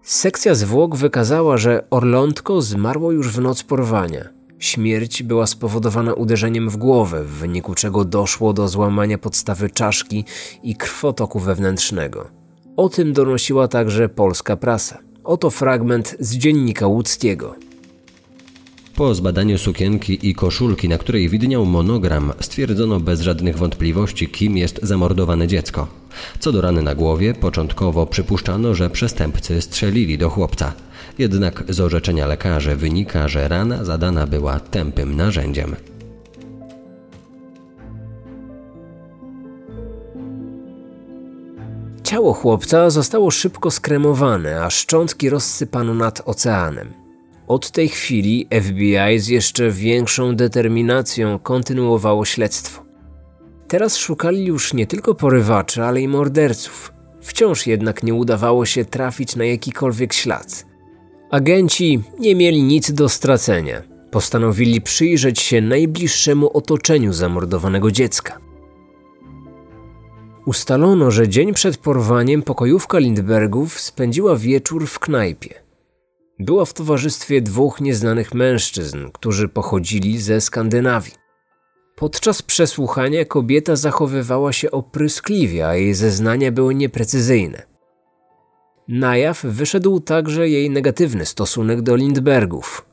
Sekcja 0.05 0.55
zwłok 0.55 0.95
wykazała, 0.95 1.57
że 1.57 1.83
Orlątko 1.89 2.61
zmarło 2.61 3.11
już 3.11 3.29
w 3.29 3.41
noc 3.41 3.63
porwania. 3.63 4.29
Śmierć 4.59 5.23
była 5.23 5.47
spowodowana 5.47 6.13
uderzeniem 6.13 6.69
w 6.69 6.77
głowę, 6.77 7.23
w 7.23 7.29
wyniku 7.29 7.75
czego 7.75 8.05
doszło 8.05 8.53
do 8.53 8.67
złamania 8.67 9.17
podstawy 9.17 9.69
czaszki 9.69 10.25
i 10.63 10.75
krwotoku 10.75 11.39
wewnętrznego. 11.39 12.27
O 12.77 12.89
tym 12.89 13.13
donosiła 13.13 13.67
także 13.67 14.09
polska 14.09 14.57
prasa. 14.57 14.97
Oto 15.23 15.49
fragment 15.49 16.15
z 16.19 16.35
dziennika 16.37 16.87
łódzkiego. 16.87 17.55
Po 18.95 19.15
zbadaniu 19.15 19.57
sukienki 19.57 20.29
i 20.29 20.35
koszulki, 20.35 20.89
na 20.89 20.97
której 20.97 21.29
widniał 21.29 21.65
monogram, 21.65 22.33
stwierdzono 22.39 22.99
bez 22.99 23.21
żadnych 23.21 23.57
wątpliwości, 23.57 24.27
kim 24.27 24.57
jest 24.57 24.79
zamordowane 24.83 25.47
dziecko. 25.47 26.04
Co 26.39 26.51
do 26.51 26.61
rany 26.61 26.81
na 26.81 26.95
głowie, 26.95 27.33
początkowo 27.33 28.05
przypuszczano, 28.05 28.73
że 28.73 28.89
przestępcy 28.89 29.61
strzelili 29.61 30.17
do 30.17 30.29
chłopca. 30.29 30.73
Jednak 31.17 31.63
z 31.69 31.79
orzeczenia 31.79 32.27
lekarzy 32.27 32.75
wynika, 32.75 33.27
że 33.27 33.47
rana 33.47 33.83
zadana 33.83 34.27
była 34.27 34.59
tępym 34.59 35.15
narzędziem. 35.15 35.75
Ciało 42.03 42.33
chłopca 42.33 42.89
zostało 42.89 43.31
szybko 43.31 43.71
skremowane, 43.71 44.63
a 44.63 44.69
szczątki 44.69 45.29
rozsypano 45.29 45.93
nad 45.93 46.21
oceanem. 46.25 46.93
Od 47.47 47.71
tej 47.71 47.89
chwili 47.89 48.47
FBI 48.61 49.19
z 49.19 49.27
jeszcze 49.27 49.71
większą 49.71 50.35
determinacją 50.35 51.39
kontynuowało 51.39 52.25
śledztwo. 52.25 52.84
Teraz 53.67 53.97
szukali 53.97 54.45
już 54.45 54.73
nie 54.73 54.87
tylko 54.87 55.15
porywaczy, 55.15 55.83
ale 55.83 56.01
i 56.01 56.07
morderców. 56.07 56.93
Wciąż 57.21 57.67
jednak 57.67 58.03
nie 58.03 58.13
udawało 58.13 58.65
się 58.65 58.85
trafić 58.85 59.35
na 59.35 59.45
jakikolwiek 59.45 60.13
ślad. 60.13 60.65
Agenci 61.31 62.03
nie 62.19 62.35
mieli 62.35 62.63
nic 62.63 62.91
do 62.91 63.09
stracenia. 63.09 63.81
Postanowili 64.11 64.81
przyjrzeć 64.81 65.39
się 65.39 65.61
najbliższemu 65.61 66.57
otoczeniu 66.57 67.13
zamordowanego 67.13 67.91
dziecka. 67.91 68.39
Ustalono, 70.45 71.11
że 71.11 71.29
dzień 71.29 71.53
przed 71.53 71.77
porwaniem 71.77 72.41
pokojówka 72.41 72.99
Lindbergów 72.99 73.79
spędziła 73.79 74.35
wieczór 74.35 74.87
w 74.87 74.99
knajpie. 74.99 75.53
Była 76.39 76.65
w 76.65 76.73
towarzystwie 76.73 77.41
dwóch 77.41 77.81
nieznanych 77.81 78.33
mężczyzn, 78.33 79.09
którzy 79.13 79.47
pochodzili 79.47 80.21
ze 80.21 80.41
Skandynawii. 80.41 81.24
Podczas 81.95 82.41
przesłuchania 82.41 83.25
kobieta 83.25 83.75
zachowywała 83.75 84.53
się 84.53 84.71
opryskliwie, 84.71 85.67
a 85.67 85.75
jej 85.75 85.93
zeznania 85.93 86.51
były 86.51 86.75
nieprecyzyjne. 86.75 87.63
Na 88.87 89.17
jaw 89.17 89.41
wyszedł 89.43 89.99
także 89.99 90.49
jej 90.49 90.69
negatywny 90.69 91.25
stosunek 91.25 91.81
do 91.81 91.95
Lindbergów. 91.95 92.85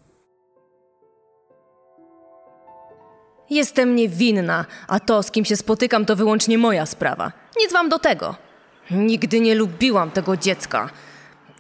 Jestem 3.50 3.96
niewinna, 3.96 4.64
a 4.88 5.00
to, 5.00 5.22
z 5.22 5.30
kim 5.30 5.44
się 5.44 5.56
spotykam, 5.56 6.04
to 6.04 6.16
wyłącznie 6.16 6.58
moja 6.58 6.86
sprawa. 6.86 7.32
Nic 7.60 7.72
wam 7.72 7.88
do 7.88 7.98
tego. 7.98 8.36
Nigdy 8.90 9.40
nie 9.40 9.54
lubiłam 9.54 10.10
tego 10.10 10.36
dziecka. 10.36 10.90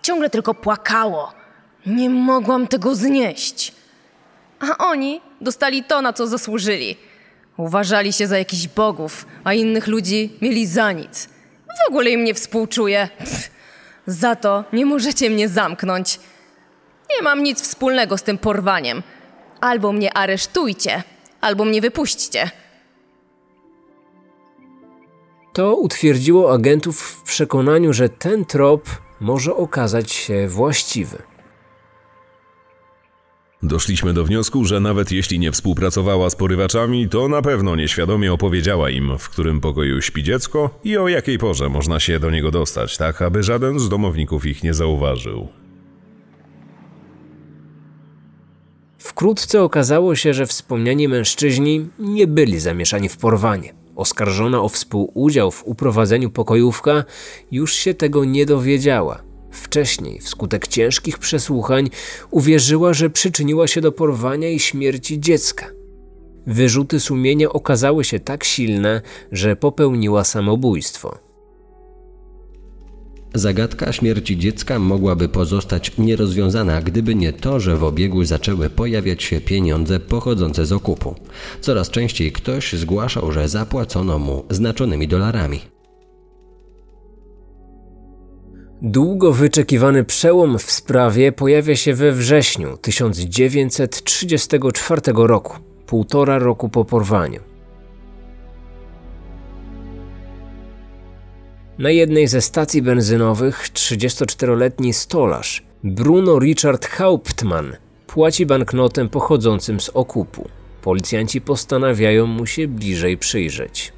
Ciągle 0.02 0.30
tylko 0.30 0.54
płakało. 0.54 1.32
Nie 1.86 2.10
mogłam 2.10 2.66
tego 2.66 2.94
znieść. 2.94 3.72
A 4.60 4.78
oni 4.78 5.20
dostali 5.40 5.84
to, 5.84 6.02
na 6.02 6.12
co 6.12 6.26
zasłużyli. 6.26 6.96
Uważali 7.56 8.12
się 8.12 8.26
za 8.26 8.38
jakichś 8.38 8.68
bogów, 8.68 9.26
a 9.44 9.54
innych 9.54 9.86
ludzi 9.86 10.36
mieli 10.42 10.66
za 10.66 10.92
nic. 10.92 11.28
W 11.66 11.88
ogóle 11.88 12.10
im 12.10 12.24
nie 12.24 12.34
współczuję. 12.34 13.08
Pff, 13.18 13.50
za 14.06 14.36
to 14.36 14.64
nie 14.72 14.86
możecie 14.86 15.30
mnie 15.30 15.48
zamknąć. 15.48 16.20
Nie 17.16 17.22
mam 17.22 17.42
nic 17.42 17.62
wspólnego 17.62 18.18
z 18.18 18.22
tym 18.22 18.38
porwaniem. 18.38 19.02
Albo 19.60 19.92
mnie 19.92 20.16
aresztujcie, 20.16 21.02
albo 21.40 21.64
mnie 21.64 21.80
wypuśćcie. 21.80 22.50
To 25.52 25.76
utwierdziło 25.76 26.52
agentów 26.54 27.00
w 27.00 27.22
przekonaniu, 27.22 27.92
że 27.92 28.08
ten 28.08 28.44
trop 28.44 28.88
może 29.20 29.54
okazać 29.56 30.12
się 30.12 30.48
właściwy. 30.48 31.31
Doszliśmy 33.62 34.12
do 34.12 34.24
wniosku, 34.24 34.64
że 34.64 34.80
nawet 34.80 35.12
jeśli 35.12 35.38
nie 35.38 35.52
współpracowała 35.52 36.30
z 36.30 36.36
porywaczami, 36.36 37.08
to 37.08 37.28
na 37.28 37.42
pewno 37.42 37.76
nieświadomie 37.76 38.32
opowiedziała 38.32 38.90
im, 38.90 39.18
w 39.18 39.28
którym 39.28 39.60
pokoju 39.60 40.02
śpi 40.02 40.22
dziecko 40.22 40.80
i 40.84 40.96
o 40.96 41.08
jakiej 41.08 41.38
porze 41.38 41.68
można 41.68 42.00
się 42.00 42.18
do 42.18 42.30
niego 42.30 42.50
dostać, 42.50 42.96
tak 42.96 43.22
aby 43.22 43.42
żaden 43.42 43.78
z 43.78 43.88
domowników 43.88 44.46
ich 44.46 44.62
nie 44.62 44.74
zauważył. 44.74 45.48
Wkrótce 48.98 49.62
okazało 49.62 50.14
się, 50.16 50.34
że 50.34 50.46
wspomniani 50.46 51.08
mężczyźni 51.08 51.88
nie 51.98 52.26
byli 52.26 52.60
zamieszani 52.60 53.08
w 53.08 53.16
porwanie. 53.16 53.74
Oskarżona 53.96 54.62
o 54.62 54.68
współudział 54.68 55.50
w 55.50 55.64
uprowadzeniu 55.64 56.30
pokojówka 56.30 57.04
już 57.50 57.74
się 57.74 57.94
tego 57.94 58.24
nie 58.24 58.46
dowiedziała. 58.46 59.31
Wcześniej, 59.52 60.18
wskutek 60.20 60.68
ciężkich 60.68 61.18
przesłuchań, 61.18 61.90
uwierzyła, 62.30 62.94
że 62.94 63.10
przyczyniła 63.10 63.66
się 63.66 63.80
do 63.80 63.92
porwania 63.92 64.48
i 64.50 64.58
śmierci 64.58 65.20
dziecka. 65.20 65.66
Wyrzuty 66.46 67.00
sumienia 67.00 67.48
okazały 67.48 68.04
się 68.04 68.20
tak 68.20 68.44
silne, 68.44 69.02
że 69.32 69.56
popełniła 69.56 70.24
samobójstwo. 70.24 71.18
Zagadka 73.34 73.92
śmierci 73.92 74.38
dziecka 74.38 74.78
mogłaby 74.78 75.28
pozostać 75.28 75.98
nierozwiązana, 75.98 76.82
gdyby 76.82 77.14
nie 77.14 77.32
to, 77.32 77.60
że 77.60 77.76
w 77.76 77.84
obiegu 77.84 78.24
zaczęły 78.24 78.70
pojawiać 78.70 79.22
się 79.22 79.40
pieniądze 79.40 80.00
pochodzące 80.00 80.66
z 80.66 80.72
okupu. 80.72 81.14
Coraz 81.60 81.90
częściej 81.90 82.32
ktoś 82.32 82.72
zgłaszał, 82.72 83.32
że 83.32 83.48
zapłacono 83.48 84.18
mu 84.18 84.44
znaczonymi 84.50 85.08
dolarami. 85.08 85.71
Długo 88.84 89.32
wyczekiwany 89.32 90.04
przełom 90.04 90.58
w 90.58 90.72
sprawie 90.72 91.32
pojawia 91.32 91.76
się 91.76 91.94
we 91.94 92.12
wrześniu 92.12 92.76
1934 92.76 95.00
roku, 95.14 95.56
półtora 95.86 96.38
roku 96.38 96.68
po 96.68 96.84
porwaniu. 96.84 97.40
Na 101.78 101.90
jednej 101.90 102.28
ze 102.28 102.40
stacji 102.40 102.82
benzynowych 102.82 103.68
34-letni 103.72 104.92
stolarz 104.92 105.62
Bruno 105.84 106.38
Richard 106.38 106.86
Hauptmann 106.86 107.76
płaci 108.06 108.46
banknotem 108.46 109.08
pochodzącym 109.08 109.80
z 109.80 109.88
okupu. 109.88 110.48
Policjanci 110.82 111.40
postanawiają 111.40 112.26
mu 112.26 112.46
się 112.46 112.68
bliżej 112.68 113.18
przyjrzeć. 113.18 113.92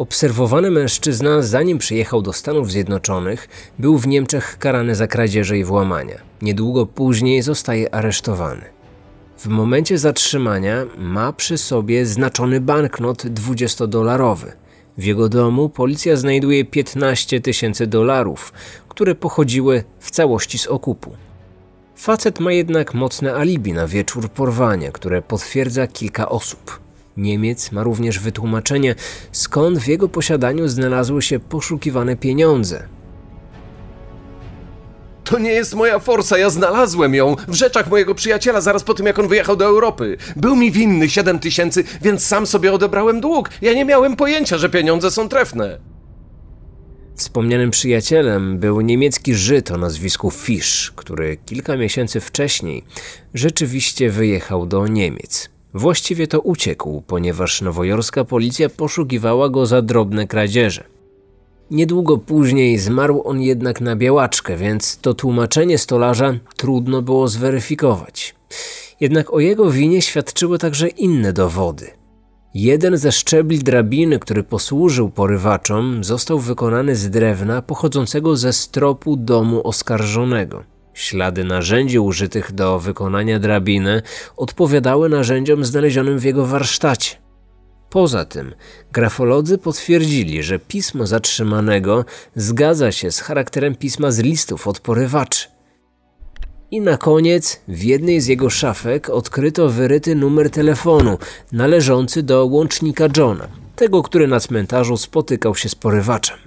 Obserwowany 0.00 0.70
mężczyzna, 0.70 1.42
zanim 1.42 1.78
przyjechał 1.78 2.22
do 2.22 2.32
Stanów 2.32 2.70
Zjednoczonych, 2.70 3.48
był 3.78 3.98
w 3.98 4.06
Niemczech 4.06 4.58
karany 4.58 4.94
za 4.94 5.06
kradzieże 5.06 5.58
i 5.58 5.64
włamania. 5.64 6.18
Niedługo 6.42 6.86
później 6.86 7.42
zostaje 7.42 7.94
aresztowany. 7.94 8.64
W 9.38 9.46
momencie 9.46 9.98
zatrzymania 9.98 10.86
ma 10.98 11.32
przy 11.32 11.58
sobie 11.58 12.06
znaczony 12.06 12.60
banknot 12.60 13.24
20-dolarowy. 13.24 14.52
W 14.98 15.04
jego 15.04 15.28
domu 15.28 15.68
policja 15.68 16.16
znajduje 16.16 16.64
15 16.64 17.40
tysięcy 17.40 17.86
dolarów, 17.86 18.52
które 18.88 19.14
pochodziły 19.14 19.84
w 19.98 20.10
całości 20.10 20.58
z 20.58 20.66
okupu. 20.66 21.16
Facet 21.96 22.40
ma 22.40 22.52
jednak 22.52 22.94
mocne 22.94 23.34
alibi 23.34 23.72
na 23.72 23.86
wieczór 23.86 24.28
porwania, 24.28 24.92
które 24.92 25.22
potwierdza 25.22 25.86
kilka 25.86 26.28
osób. 26.28 26.80
Niemiec 27.20 27.72
ma 27.72 27.82
również 27.82 28.18
wytłumaczenie, 28.18 28.94
skąd 29.32 29.78
w 29.78 29.86
jego 29.86 30.08
posiadaniu 30.08 30.68
znalazły 30.68 31.22
się 31.22 31.40
poszukiwane 31.40 32.16
pieniądze. 32.16 32.88
To 35.24 35.38
nie 35.38 35.52
jest 35.52 35.74
moja 35.74 35.98
forsa, 35.98 36.38
ja 36.38 36.50
znalazłem 36.50 37.14
ją 37.14 37.36
w 37.48 37.54
rzeczach 37.54 37.90
mojego 37.90 38.14
przyjaciela 38.14 38.60
zaraz 38.60 38.84
po 38.84 38.94
tym, 38.94 39.06
jak 39.06 39.18
on 39.18 39.28
wyjechał 39.28 39.56
do 39.56 39.64
Europy. 39.64 40.16
Był 40.36 40.56
mi 40.56 40.72
winny 40.72 41.10
7 41.10 41.38
tysięcy, 41.38 41.84
więc 42.02 42.26
sam 42.26 42.46
sobie 42.46 42.72
odebrałem 42.72 43.20
dług. 43.20 43.50
Ja 43.62 43.72
nie 43.72 43.84
miałem 43.84 44.16
pojęcia, 44.16 44.58
że 44.58 44.68
pieniądze 44.68 45.10
są 45.10 45.28
trefne. 45.28 45.78
Wspomnianym 47.16 47.70
przyjacielem 47.70 48.58
był 48.58 48.80
niemiecki 48.80 49.34
Żyd 49.34 49.70
o 49.70 49.76
nazwisku 49.76 50.30
Fisch, 50.30 50.94
który 50.96 51.36
kilka 51.36 51.76
miesięcy 51.76 52.20
wcześniej 52.20 52.84
rzeczywiście 53.34 54.10
wyjechał 54.10 54.66
do 54.66 54.86
Niemiec. 54.86 55.59
Właściwie 55.74 56.26
to 56.26 56.40
uciekł, 56.40 57.02
ponieważ 57.06 57.62
nowojorska 57.62 58.24
policja 58.24 58.68
poszukiwała 58.68 59.48
go 59.48 59.66
za 59.66 59.82
drobne 59.82 60.26
kradzieże. 60.26 60.84
Niedługo 61.70 62.18
później 62.18 62.78
zmarł 62.78 63.22
on 63.24 63.40
jednak 63.40 63.80
na 63.80 63.96
białaczkę, 63.96 64.56
więc 64.56 64.98
to 64.98 65.14
tłumaczenie 65.14 65.78
stolarza 65.78 66.34
trudno 66.56 67.02
było 67.02 67.28
zweryfikować. 67.28 68.34
Jednak 69.00 69.32
o 69.32 69.40
jego 69.40 69.70
winie 69.70 70.02
świadczyły 70.02 70.58
także 70.58 70.88
inne 70.88 71.32
dowody. 71.32 71.86
Jeden 72.54 72.96
ze 72.96 73.12
szczebli 73.12 73.58
drabiny, 73.58 74.18
który 74.18 74.42
posłużył 74.42 75.10
porywaczom, 75.10 76.04
został 76.04 76.38
wykonany 76.38 76.96
z 76.96 77.10
drewna 77.10 77.62
pochodzącego 77.62 78.36
ze 78.36 78.52
stropu 78.52 79.16
domu 79.16 79.60
oskarżonego. 79.64 80.64
Ślady 80.94 81.44
narzędzi 81.44 81.98
użytych 81.98 82.52
do 82.52 82.78
wykonania 82.78 83.38
drabiny 83.38 84.02
odpowiadały 84.36 85.08
narzędziom 85.08 85.64
znalezionym 85.64 86.18
w 86.18 86.24
jego 86.24 86.46
warsztacie. 86.46 87.16
Poza 87.90 88.24
tym, 88.24 88.54
grafolodzy 88.92 89.58
potwierdzili, 89.58 90.42
że 90.42 90.58
pismo 90.58 91.06
zatrzymanego 91.06 92.04
zgadza 92.36 92.92
się 92.92 93.10
z 93.10 93.20
charakterem 93.20 93.74
pisma 93.74 94.10
z 94.10 94.18
listów 94.18 94.68
od 94.68 94.80
porywaczy. 94.80 95.48
I 96.70 96.80
na 96.80 96.96
koniec 96.96 97.60
w 97.68 97.82
jednej 97.82 98.20
z 98.20 98.26
jego 98.26 98.50
szafek 98.50 99.10
odkryto 99.10 99.68
wyryty 99.68 100.14
numer 100.14 100.50
telefonu 100.50 101.18
należący 101.52 102.22
do 102.22 102.46
łącznika 102.46 103.04
Johna, 103.16 103.48
tego, 103.76 104.02
który 104.02 104.26
na 104.26 104.40
cmentarzu 104.40 104.96
spotykał 104.96 105.56
się 105.56 105.68
z 105.68 105.74
porywaczem. 105.74 106.38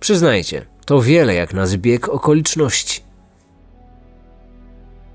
Przyznajcie, 0.00 0.66
to 0.86 1.02
wiele 1.02 1.34
jak 1.34 1.54
na 1.54 1.66
zbieg 1.66 2.08
okoliczności. 2.08 3.07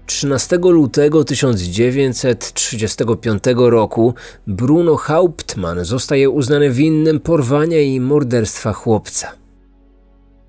13 0.06 0.58
lutego 0.58 1.24
1935 1.24 3.44
roku 3.56 4.14
Bruno 4.48 4.96
Hauptmann 4.96 5.86
zostaje 5.86 6.30
uznany 6.30 6.70
winnym 6.70 7.20
porwania 7.20 7.82
i 7.82 8.00
morderstwa 8.00 8.74
chłopca. 8.74 9.32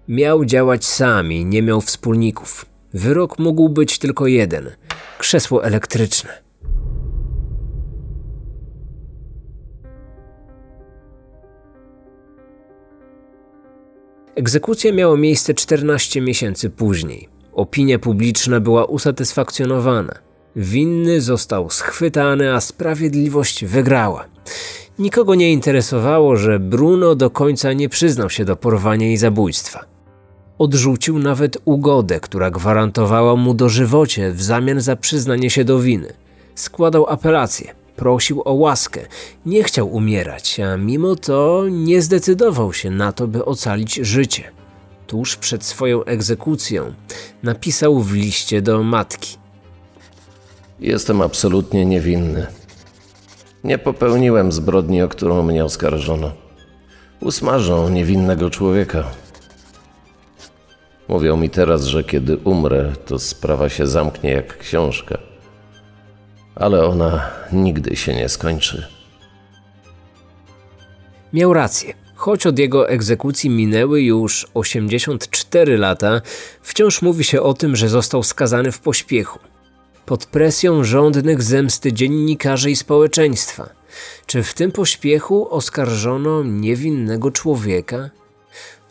Miał 0.08 0.44
działać 0.44 0.84
sam 0.84 1.32
i 1.32 1.44
nie 1.44 1.62
miał 1.62 1.80
wspólników. 1.80 2.66
Wyrok 2.94 3.38
mógł 3.38 3.68
być 3.68 3.98
tylko 3.98 4.26
jeden 4.26 4.70
krzesło 5.18 5.64
elektryczne. 5.64 6.44
Egzekucja 14.34 14.92
miała 14.92 15.16
miejsce 15.16 15.54
14 15.54 16.20
miesięcy 16.20 16.70
później. 16.70 17.33
Opinia 17.54 17.98
publiczna 17.98 18.60
była 18.60 18.84
usatysfakcjonowana. 18.84 20.14
Winny 20.56 21.20
został 21.20 21.70
schwytany, 21.70 22.54
a 22.54 22.60
sprawiedliwość 22.60 23.64
wygrała. 23.64 24.24
Nikogo 24.98 25.34
nie 25.34 25.52
interesowało, 25.52 26.36
że 26.36 26.58
Bruno 26.58 27.14
do 27.14 27.30
końca 27.30 27.72
nie 27.72 27.88
przyznał 27.88 28.30
się 28.30 28.44
do 28.44 28.56
porwania 28.56 29.12
i 29.12 29.16
zabójstwa. 29.16 29.84
Odrzucił 30.58 31.18
nawet 31.18 31.58
ugodę, 31.64 32.20
która 32.20 32.50
gwarantowała 32.50 33.36
mu 33.36 33.54
dożywocie 33.54 34.32
w 34.32 34.42
zamian 34.42 34.80
za 34.80 34.96
przyznanie 34.96 35.50
się 35.50 35.64
do 35.64 35.78
winy. 35.78 36.12
Składał 36.54 37.06
apelację, 37.08 37.74
prosił 37.96 38.42
o 38.44 38.52
łaskę, 38.52 39.00
nie 39.46 39.64
chciał 39.64 39.88
umierać, 39.88 40.60
a 40.60 40.76
mimo 40.76 41.16
to 41.16 41.64
nie 41.70 42.02
zdecydował 42.02 42.72
się 42.72 42.90
na 42.90 43.12
to, 43.12 43.28
by 43.28 43.44
ocalić 43.44 43.94
życie. 43.94 44.53
Tuż 45.06 45.36
przed 45.36 45.64
swoją 45.64 46.04
egzekucją 46.04 46.94
napisał 47.42 48.00
w 48.00 48.12
liście 48.12 48.62
do 48.62 48.82
matki: 48.82 49.36
Jestem 50.80 51.22
absolutnie 51.22 51.86
niewinny. 51.86 52.46
Nie 53.64 53.78
popełniłem 53.78 54.52
zbrodni, 54.52 55.02
o 55.02 55.08
którą 55.08 55.42
mnie 55.42 55.64
oskarżono. 55.64 56.32
Usmażą 57.20 57.88
niewinnego 57.88 58.50
człowieka. 58.50 59.04
Mówią 61.08 61.36
mi 61.36 61.50
teraz, 61.50 61.84
że 61.84 62.04
kiedy 62.04 62.36
umrę, 62.36 62.92
to 63.06 63.18
sprawa 63.18 63.68
się 63.68 63.86
zamknie 63.86 64.30
jak 64.30 64.58
książka. 64.58 65.18
Ale 66.54 66.86
ona 66.86 67.30
nigdy 67.52 67.96
się 67.96 68.14
nie 68.14 68.28
skończy. 68.28 68.86
Miał 71.32 71.52
rację. 71.52 72.03
Choć 72.24 72.46
od 72.46 72.58
jego 72.58 72.88
egzekucji 72.88 73.50
minęły 73.50 74.02
już 74.02 74.46
84 74.54 75.78
lata, 75.78 76.20
wciąż 76.62 77.02
mówi 77.02 77.24
się 77.24 77.42
o 77.42 77.54
tym, 77.54 77.76
że 77.76 77.88
został 77.88 78.22
skazany 78.22 78.72
w 78.72 78.78
pośpiechu. 78.78 79.38
Pod 80.06 80.26
presją 80.26 80.84
żądnych 80.84 81.42
zemsty 81.42 81.92
dziennikarzy 81.92 82.70
i 82.70 82.76
społeczeństwa. 82.76 83.68
Czy 84.26 84.42
w 84.42 84.54
tym 84.54 84.72
pośpiechu 84.72 85.54
oskarżono 85.54 86.42
niewinnego 86.42 87.30
człowieka? 87.30 88.10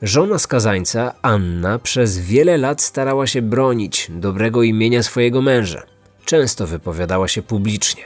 Żona 0.01 0.39
skazańca, 0.39 1.13
Anna, 1.21 1.79
przez 1.79 2.19
wiele 2.19 2.57
lat 2.57 2.81
starała 2.81 3.27
się 3.27 3.41
bronić 3.41 4.07
dobrego 4.09 4.63
imienia 4.63 5.03
swojego 5.03 5.41
męża. 5.41 5.83
Często 6.25 6.67
wypowiadała 6.67 7.27
się 7.27 7.41
publicznie. 7.41 8.03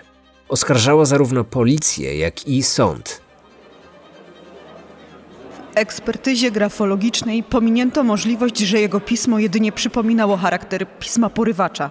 Oskarżała 0.49 1.05
zarówno 1.05 1.43
policję, 1.43 2.17
jak 2.17 2.47
i 2.47 2.63
sąd. 2.63 3.26
Ekspertyzie 5.77 6.51
grafologicznej 6.51 7.43
pominięto 7.43 8.03
możliwość, 8.03 8.57
że 8.57 8.79
jego 8.79 8.99
pismo 8.99 9.39
jedynie 9.39 9.71
przypominało 9.71 10.37
charakter 10.37 10.85
pisma 10.99 11.29
porywacza. 11.29 11.89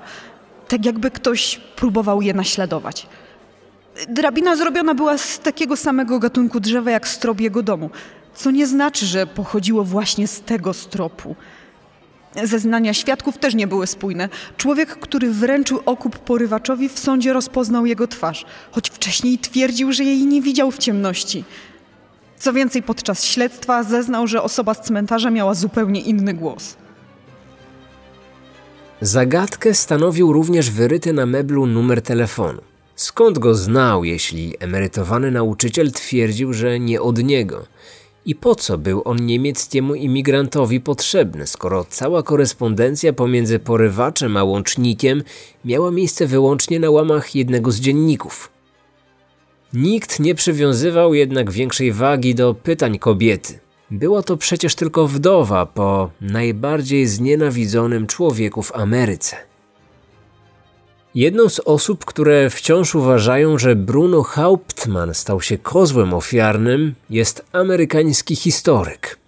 Tak 0.69 0.87
jakby 0.87 1.11
ktoś 1.11 1.61
próbował 1.77 2.23
je 2.23 2.35
naśladować. 2.35 3.07
Drabina 4.09 4.57
zrobiona 4.57 4.95
była 4.95 5.19
z 5.19 5.39
takiego 5.39 5.77
samego 5.77 6.19
gatunku 6.19 6.61
drzewa 6.61 6.91
jak 6.91 7.09
strop 7.09 7.41
jego 7.41 7.63
domu 7.63 7.91
co 8.37 8.51
nie 8.51 8.67
znaczy, 8.67 9.07
że 9.07 9.27
pochodziło 9.27 9.85
właśnie 9.85 10.27
z 10.29 10.41
tego 10.41 10.75
stropu. 10.75 11.37
Zeznania 12.45 12.95
świadków 12.95 13.39
też 13.39 13.55
nie 13.55 13.67
były 13.67 13.87
spójne. 13.87 14.29
Człowiek, 14.57 14.99
który 14.99 15.31
wręczył 15.31 15.81
okup 15.87 16.19
porywaczowi, 16.19 16.89
w 16.89 16.99
sądzie 16.99 17.33
rozpoznał 17.33 17.87
jego 17.87 18.07
twarz, 18.09 18.45
choć 18.71 18.91
wcześniej 18.91 19.39
twierdził, 19.39 19.93
że 19.93 20.05
jej 20.05 20.27
nie 20.27 20.43
widział 20.43 20.71
w 20.71 20.79
ciemności. 20.79 21.45
Co 22.39 22.53
więcej, 22.53 22.83
podczas 22.83 23.25
śledztwa 23.25 23.83
zeznał, 23.83 24.27
że 24.27 24.43
osoba 24.43 24.75
z 24.75 24.81
cmentarza 24.81 25.31
miała 25.31 25.55
zupełnie 25.55 26.01
inny 26.01 26.35
głos. 26.35 26.77
Zagadkę 29.01 29.75
stanowił 29.75 30.33
również 30.33 30.71
wyryty 30.71 31.13
na 31.13 31.27
meblu 31.27 31.67
numer 31.67 32.03
telefonu. 32.03 32.61
Skąd 32.97 33.39
go 33.39 33.55
znał, 33.55 34.05
jeśli 34.05 34.55
emerytowany 34.61 35.31
nauczyciel 35.31 35.93
twierdził, 35.93 36.53
że 36.53 36.81
nie 36.81 37.01
od 37.03 37.25
niego? 37.25 37.67
I 38.27 38.35
po 38.35 38.55
co 38.55 38.79
był 38.79 39.03
on 39.05 39.27
niemieckiemu 39.27 39.95
imigrantowi 39.95 40.81
potrzebny, 40.81 41.47
skoro 41.47 41.85
cała 41.85 42.23
korespondencja 42.23 43.13
pomiędzy 43.13 43.59
porywaczem 43.59 44.37
a 44.37 44.45
łącznikiem 44.45 45.23
miała 45.65 45.91
miejsce 45.91 46.27
wyłącznie 46.27 46.81
na 46.81 46.91
łamach 46.91 47.35
jednego 47.35 47.71
z 47.73 47.81
dzienników? 47.81 48.56
Nikt 49.73 50.21
nie 50.21 50.35
przywiązywał 50.35 51.15
jednak 51.15 51.51
większej 51.51 51.93
wagi 51.93 52.35
do 52.35 52.55
pytań 52.55 52.99
kobiety. 52.99 53.59
Była 53.91 54.23
to 54.23 54.37
przecież 54.37 54.75
tylko 54.75 55.07
wdowa 55.07 55.67
po 55.67 56.11
najbardziej 56.21 57.07
znienawidzonym 57.07 58.07
człowieku 58.07 58.63
w 58.63 58.77
Ameryce. 58.77 59.37
Jedną 61.15 61.49
z 61.49 61.61
osób, 61.61 62.05
które 62.05 62.51
wciąż 62.51 62.95
uważają, 62.95 63.59
że 63.59 63.77
Bruno 63.77 64.23
Hauptmann 64.23 65.15
stał 65.15 65.41
się 65.41 65.59
kozłem 65.59 66.15
ofiarnym, 66.15 66.95
jest 67.11 67.45
amerykański 67.53 68.37
historyk. 68.37 69.19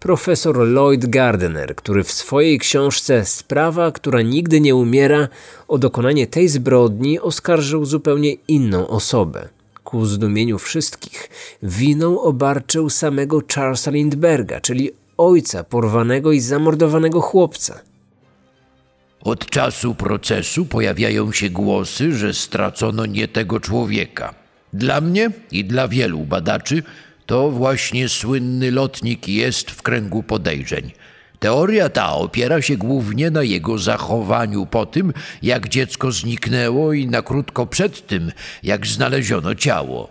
Profesor 0.00 0.56
Lloyd 0.56 1.06
Gardner, 1.06 1.76
który 1.76 2.04
w 2.04 2.12
swojej 2.12 2.58
książce 2.58 3.24
Sprawa, 3.24 3.92
która 3.92 4.22
nigdy 4.22 4.60
nie 4.60 4.74
umiera, 4.74 5.28
o 5.68 5.78
dokonanie 5.78 6.26
tej 6.26 6.48
zbrodni 6.48 7.20
oskarżył 7.20 7.84
zupełnie 7.84 8.32
inną 8.32 8.88
osobę. 8.88 9.48
Ku 9.88 10.06
zdumieniu 10.06 10.58
wszystkich, 10.58 11.30
winą 11.62 12.20
obarczył 12.20 12.90
samego 12.90 13.40
Charlesa 13.54 13.90
Lindberga, 13.90 14.60
czyli 14.60 14.90
ojca 15.16 15.64
porwanego 15.64 16.32
i 16.32 16.40
zamordowanego 16.40 17.20
chłopca. 17.20 17.80
Od 19.20 19.50
czasu 19.50 19.94
procesu 19.94 20.66
pojawiają 20.66 21.32
się 21.32 21.50
głosy, 21.50 22.12
że 22.12 22.34
stracono 22.34 23.06
nie 23.06 23.28
tego 23.28 23.60
człowieka. 23.60 24.34
Dla 24.72 25.00
mnie 25.00 25.30
i 25.52 25.64
dla 25.64 25.88
wielu 25.88 26.18
badaczy 26.18 26.82
to 27.26 27.50
właśnie 27.50 28.08
słynny 28.08 28.70
lotnik 28.70 29.28
jest 29.28 29.70
w 29.70 29.82
kręgu 29.82 30.22
podejrzeń. 30.22 30.90
Teoria 31.38 31.88
ta 31.88 32.12
opiera 32.12 32.62
się 32.62 32.76
głównie 32.76 33.30
na 33.30 33.42
jego 33.42 33.78
zachowaniu 33.78 34.66
po 34.66 34.86
tym, 34.86 35.12
jak 35.42 35.68
dziecko 35.68 36.12
zniknęło 36.12 36.92
i 36.92 37.06
na 37.06 37.22
krótko 37.22 37.66
przed 37.66 38.06
tym, 38.06 38.32
jak 38.62 38.86
znaleziono 38.86 39.54
ciało. 39.54 40.08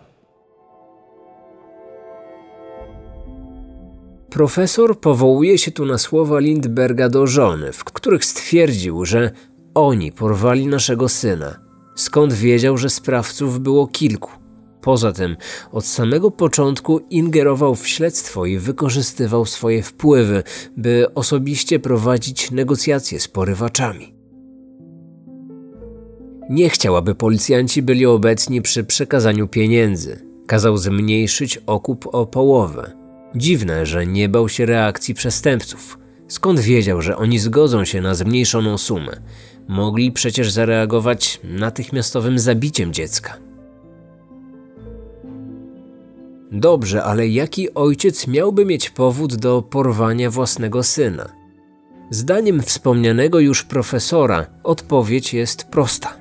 Profesor 4.29 4.99
powołuje 4.99 5.57
się 5.57 5.71
tu 5.71 5.85
na 5.85 5.97
słowa 5.97 6.39
Lindberga 6.39 7.09
do 7.09 7.27
żony, 7.27 7.71
w 7.71 7.83
których 7.83 8.25
stwierdził, 8.25 9.05
że 9.05 9.31
oni 9.73 10.11
porwali 10.11 10.67
naszego 10.67 11.09
syna. 11.09 11.59
Skąd 11.95 12.33
wiedział, 12.33 12.77
że 12.77 12.89
sprawców 12.89 13.59
było 13.59 13.87
kilku? 13.87 14.46
Poza 14.81 15.11
tym, 15.11 15.35
od 15.71 15.85
samego 15.85 16.31
początku 16.31 16.99
ingerował 17.09 17.75
w 17.75 17.87
śledztwo 17.87 18.45
i 18.45 18.57
wykorzystywał 18.57 19.45
swoje 19.45 19.83
wpływy, 19.83 20.43
by 20.77 21.05
osobiście 21.15 21.79
prowadzić 21.79 22.51
negocjacje 22.51 23.19
z 23.19 23.27
porywaczami. 23.27 24.13
Nie 26.49 26.69
chciał, 26.69 26.95
aby 26.95 27.15
policjanci 27.15 27.81
byli 27.81 28.05
obecni 28.05 28.61
przy 28.61 28.83
przekazaniu 28.83 29.47
pieniędzy. 29.47 30.27
Kazał 30.47 30.77
zmniejszyć 30.77 31.59
okup 31.65 32.07
o 32.11 32.25
połowę. 32.25 32.91
Dziwne, 33.35 33.85
że 33.85 34.05
nie 34.05 34.29
bał 34.29 34.49
się 34.49 34.65
reakcji 34.65 35.13
przestępców. 35.13 35.99
Skąd 36.27 36.59
wiedział, 36.59 37.01
że 37.01 37.17
oni 37.17 37.39
zgodzą 37.39 37.85
się 37.85 38.01
na 38.01 38.15
zmniejszoną 38.15 38.77
sumę? 38.77 39.21
Mogli 39.67 40.11
przecież 40.11 40.51
zareagować 40.51 41.39
natychmiastowym 41.43 42.39
zabiciem 42.39 42.93
dziecka. 42.93 43.46
Dobrze, 46.51 47.03
ale 47.03 47.27
jaki 47.27 47.73
ojciec 47.73 48.27
miałby 48.27 48.65
mieć 48.65 48.89
powód 48.89 49.35
do 49.35 49.61
porwania 49.61 50.29
własnego 50.29 50.83
syna? 50.83 51.25
Zdaniem 52.09 52.61
wspomnianego 52.61 53.39
już 53.39 53.63
profesora, 53.63 54.45
odpowiedź 54.63 55.33
jest 55.33 55.63
prosta. 55.63 56.13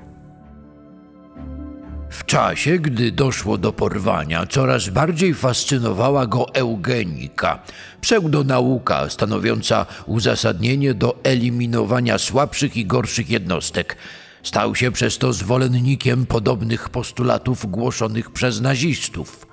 W 2.11 2.25
czasie, 2.25 2.79
gdy 2.79 3.13
doszło 3.13 3.59
do 3.59 3.73
porwania, 3.73 4.47
coraz 4.47 4.89
bardziej 4.89 5.35
fascynowała 5.35 6.27
go 6.27 6.55
eugenika, 6.55 7.63
pseudonauka 8.01 9.11
stanowiąca 9.11 9.87
uzasadnienie 10.07 10.95
do 10.95 11.17
eliminowania 11.23 12.19
słabszych 12.19 12.77
i 12.77 12.87
gorszych 12.87 13.31
jednostek. 13.31 13.97
Stał 14.43 14.75
się 14.75 14.93
przez 14.93 15.19
to 15.19 15.33
zwolennikiem 15.33 16.27
podobnych 16.27 16.89
postulatów 16.89 17.71
głoszonych 17.71 18.31
przez 18.31 18.61
nazistów. 18.61 19.46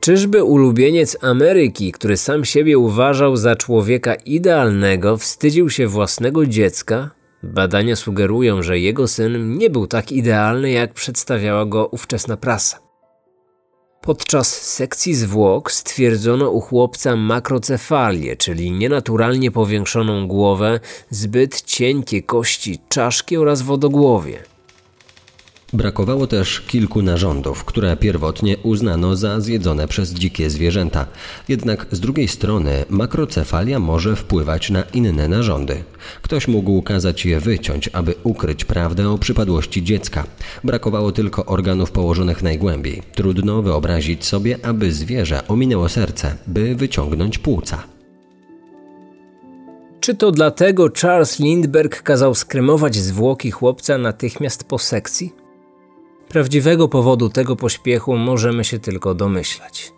Czyżby 0.00 0.44
ulubieniec 0.44 1.16
Ameryki, 1.24 1.92
który 1.92 2.16
sam 2.16 2.44
siebie 2.44 2.78
uważał 2.78 3.36
za 3.36 3.56
człowieka 3.56 4.14
idealnego, 4.14 5.16
wstydził 5.16 5.70
się 5.70 5.86
własnego 5.86 6.46
dziecka? 6.46 7.10
Badania 7.42 7.96
sugerują, 7.96 8.62
że 8.62 8.78
jego 8.78 9.08
syn 9.08 9.58
nie 9.58 9.70
był 9.70 9.86
tak 9.86 10.12
idealny, 10.12 10.70
jak 10.70 10.94
przedstawiała 10.94 11.64
go 11.64 11.86
ówczesna 11.86 12.36
prasa. 12.36 12.78
Podczas 14.00 14.62
sekcji 14.62 15.14
zwłok 15.14 15.72
stwierdzono 15.72 16.50
u 16.50 16.60
chłopca 16.60 17.16
makrocefalię, 17.16 18.36
czyli 18.36 18.70
nienaturalnie 18.70 19.50
powiększoną 19.50 20.28
głowę, 20.28 20.80
zbyt 21.10 21.62
cienkie 21.62 22.22
kości 22.22 22.78
czaszki 22.88 23.36
oraz 23.36 23.62
wodogłowie. 23.62 24.42
Brakowało 25.72 26.26
też 26.26 26.60
kilku 26.60 27.02
narządów, 27.02 27.64
które 27.64 27.96
pierwotnie 27.96 28.56
uznano 28.56 29.16
za 29.16 29.40
zjedzone 29.40 29.88
przez 29.88 30.12
dzikie 30.12 30.50
zwierzęta. 30.50 31.06
Jednak 31.48 31.86
z 31.92 32.00
drugiej 32.00 32.28
strony 32.28 32.84
makrocefalia 32.90 33.78
może 33.78 34.16
wpływać 34.16 34.70
na 34.70 34.82
inne 34.82 35.28
narządy. 35.28 35.84
Ktoś 36.22 36.48
mógł 36.48 36.82
kazać 36.82 37.26
je 37.26 37.40
wyciąć, 37.40 37.90
aby 37.92 38.14
ukryć 38.22 38.64
prawdę 38.64 39.08
o 39.08 39.18
przypadłości 39.18 39.84
dziecka. 39.84 40.26
Brakowało 40.64 41.12
tylko 41.12 41.44
organów 41.44 41.90
położonych 41.90 42.42
najgłębiej. 42.42 43.02
Trudno 43.14 43.62
wyobrazić 43.62 44.24
sobie, 44.24 44.58
aby 44.62 44.92
zwierzę 44.92 45.48
ominęło 45.48 45.88
serce, 45.88 46.36
by 46.46 46.74
wyciągnąć 46.74 47.38
płuca. 47.38 47.82
Czy 50.00 50.14
to 50.14 50.30
dlatego 50.30 50.88
Charles 51.02 51.38
Lindbergh 51.38 52.02
kazał 52.02 52.34
skremować 52.34 52.96
zwłoki 52.96 53.50
chłopca 53.50 53.98
natychmiast 53.98 54.64
po 54.64 54.78
sekcji? 54.78 55.47
Prawdziwego 56.28 56.88
powodu 56.88 57.28
tego 57.28 57.56
pośpiechu 57.56 58.16
możemy 58.16 58.64
się 58.64 58.78
tylko 58.78 59.14
domyślać. 59.14 59.92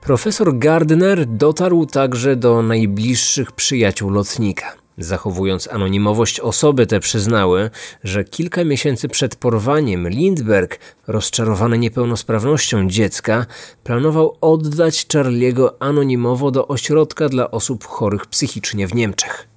Profesor 0.00 0.58
Gardner 0.58 1.26
dotarł 1.26 1.86
także 1.86 2.36
do 2.36 2.62
najbliższych 2.62 3.52
przyjaciół 3.52 4.10
lotnika. 4.10 4.72
Zachowując 4.98 5.68
anonimowość, 5.72 6.40
osoby 6.40 6.86
te 6.86 7.00
przyznały, 7.00 7.70
że 8.04 8.24
kilka 8.24 8.64
miesięcy 8.64 9.08
przed 9.08 9.36
porwaniem 9.36 10.08
Lindbergh, 10.08 10.78
rozczarowany 11.06 11.78
niepełnosprawnością 11.78 12.88
dziecka, 12.88 13.46
planował 13.84 14.36
oddać 14.40 15.06
Charliego 15.12 15.82
anonimowo 15.82 16.50
do 16.50 16.68
ośrodka 16.68 17.28
dla 17.28 17.50
osób 17.50 17.84
chorych 17.84 18.26
psychicznie 18.26 18.86
w 18.86 18.94
Niemczech. 18.94 19.48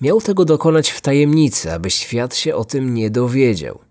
Miał 0.00 0.20
tego 0.20 0.44
dokonać 0.44 0.90
w 0.90 1.00
tajemnicy, 1.00 1.72
aby 1.72 1.90
świat 1.90 2.36
się 2.36 2.54
o 2.54 2.64
tym 2.64 2.94
nie 2.94 3.10
dowiedział. 3.10 3.83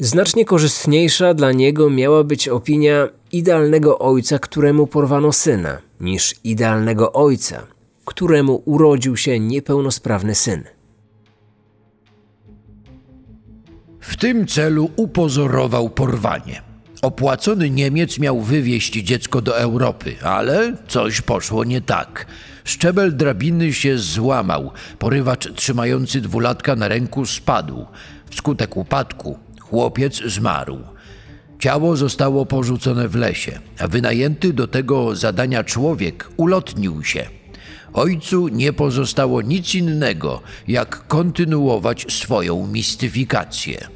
Znacznie 0.00 0.44
korzystniejsza 0.44 1.34
dla 1.34 1.52
niego 1.52 1.90
miała 1.90 2.24
być 2.24 2.48
opinia 2.48 3.08
idealnego 3.32 3.98
ojca, 3.98 4.38
któremu 4.38 4.86
porwano 4.86 5.32
syna, 5.32 5.78
niż 6.00 6.34
idealnego 6.44 7.12
ojca, 7.12 7.66
któremu 8.04 8.62
urodził 8.64 9.16
się 9.16 9.40
niepełnosprawny 9.40 10.34
syn. 10.34 10.64
W 14.00 14.16
tym 14.16 14.46
celu 14.46 14.90
upozorował 14.96 15.90
porwanie. 15.90 16.62
Opłacony 17.02 17.70
Niemiec 17.70 18.18
miał 18.18 18.40
wywieźć 18.40 18.92
dziecko 18.92 19.40
do 19.40 19.58
Europy, 19.58 20.16
ale 20.22 20.76
coś 20.88 21.20
poszło 21.20 21.64
nie 21.64 21.80
tak. 21.80 22.26
Szczebel 22.64 23.16
drabiny 23.16 23.72
się 23.72 23.98
złamał, 23.98 24.72
porywacz 24.98 25.52
trzymający 25.54 26.20
dwulatka 26.20 26.76
na 26.76 26.88
ręku 26.88 27.26
spadł. 27.26 27.86
Wskutek 28.30 28.76
upadku 28.76 29.38
Chłopiec 29.70 30.22
zmarł. 30.26 30.78
Ciało 31.58 31.96
zostało 31.96 32.46
porzucone 32.46 33.08
w 33.08 33.14
lesie, 33.14 33.58
a 33.78 33.88
wynajęty 33.88 34.52
do 34.52 34.66
tego 34.66 35.16
zadania 35.16 35.64
człowiek 35.64 36.30
ulotnił 36.36 37.04
się. 37.04 37.26
Ojcu 37.92 38.48
nie 38.48 38.72
pozostało 38.72 39.42
nic 39.42 39.74
innego, 39.74 40.40
jak 40.68 41.06
kontynuować 41.06 42.06
swoją 42.12 42.66
mistyfikację. 42.66 43.88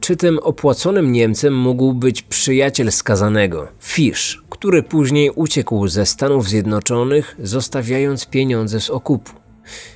Czy 0.00 0.16
tym 0.16 0.38
opłaconym 0.38 1.12
Niemcem 1.12 1.56
mógł 1.56 1.94
być 1.94 2.22
przyjaciel 2.22 2.92
skazanego, 2.92 3.68
Fish, 3.80 4.42
który 4.50 4.82
później 4.82 5.30
uciekł 5.30 5.88
ze 5.88 6.06
Stanów 6.06 6.48
Zjednoczonych, 6.48 7.36
zostawiając 7.42 8.26
pieniądze 8.26 8.80
z 8.80 8.90
okupu? 8.90 9.32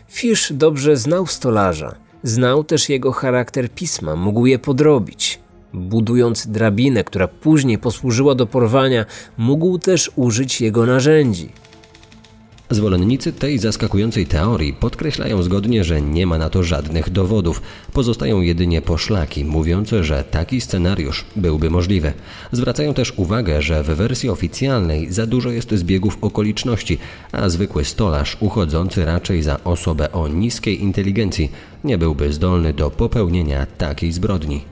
Fish 0.09 0.53
dobrze 0.53 0.97
znał 0.97 1.27
stolarza 1.27 2.03
Znał 2.23 2.65
też 2.65 2.89
jego 2.89 3.13
charakter 3.13 3.71
pisma, 3.71 4.17
mógł 4.17 4.47
je 4.47 4.59
podrobić. 4.59 5.41
Budując 5.75 6.47
drabinę, 6.47 7.05
która 7.05 7.29
później 7.29 7.79
posłużyła 7.79 8.35
do 8.35 8.47
porwania, 8.47 9.05
mógł 9.39 9.79
też 9.79 10.11
użyć 10.17 10.61
jego 10.61 10.87
narzędzi. 10.87 11.49
Zwolennicy 12.73 13.33
tej 13.33 13.59
zaskakującej 13.59 14.27
teorii 14.27 14.73
podkreślają 14.73 15.43
zgodnie, 15.43 15.85
że 15.85 16.03
nie 16.03 16.27
ma 16.27 16.39
na 16.39 16.51
to 16.51 16.63
żadnych 16.63 17.11
dowodów. 17.11 17.63
Pozostają 17.93 18.41
jedynie 18.41 18.83
poszlaki 18.83 19.45
mówiące, 19.45 20.05
że 20.05 20.25
taki 20.31 20.61
scenariusz 20.61 21.25
byłby 21.37 21.71
możliwy. 21.71 22.13
Zwracają 22.53 22.95
też 22.95 23.13
uwagę, 23.17 23.63
że 23.63 23.83
w 23.83 23.87
wersji 23.87 24.29
oficjalnej 24.29 25.13
za 25.13 25.27
dużo 25.27 25.51
jest 25.51 25.73
zbiegów 25.73 26.19
okoliczności, 26.21 26.99
a 27.33 27.49
zwykły 27.49 27.85
stolarz 27.85 28.37
uchodzący 28.41 29.05
raczej 29.05 29.43
za 29.43 29.65
osobę 29.65 30.13
o 30.13 30.29
niskiej 30.29 30.83
inteligencji 30.83 31.51
nie 31.85 31.99
byłby 31.99 32.33
zdolny 32.33 32.73
do 32.73 32.91
popełnienia 32.91 33.67
takiej 33.79 34.13
zbrodni. 34.13 34.65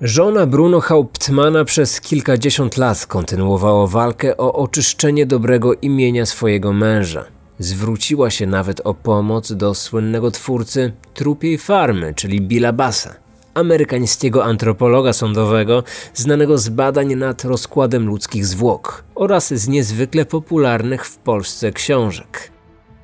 Żona 0.00 0.46
Bruno 0.46 0.80
Hauptmana 0.80 1.64
przez 1.64 2.00
kilkadziesiąt 2.00 2.76
lat 2.76 3.06
kontynuowała 3.06 3.86
walkę 3.86 4.36
o 4.36 4.52
oczyszczenie 4.52 5.26
dobrego 5.26 5.74
imienia 5.74 6.26
swojego 6.26 6.72
męża. 6.72 7.24
Zwróciła 7.58 8.30
się 8.30 8.46
nawet 8.46 8.80
o 8.84 8.94
pomoc 8.94 9.52
do 9.52 9.74
słynnego 9.74 10.30
twórcy 10.30 10.92
trupiej 11.14 11.58
farmy, 11.58 12.14
czyli 12.14 12.40
Billa 12.40 12.72
Bassa, 12.72 13.14
amerykańskiego 13.54 14.44
antropologa 14.44 15.12
sądowego 15.12 15.82
znanego 16.14 16.58
z 16.58 16.68
badań 16.68 17.14
nad 17.14 17.44
rozkładem 17.44 18.06
ludzkich 18.06 18.46
zwłok 18.46 19.04
oraz 19.14 19.54
z 19.54 19.68
niezwykle 19.68 20.24
popularnych 20.24 21.06
w 21.06 21.16
Polsce 21.16 21.72
książek. 21.72 22.57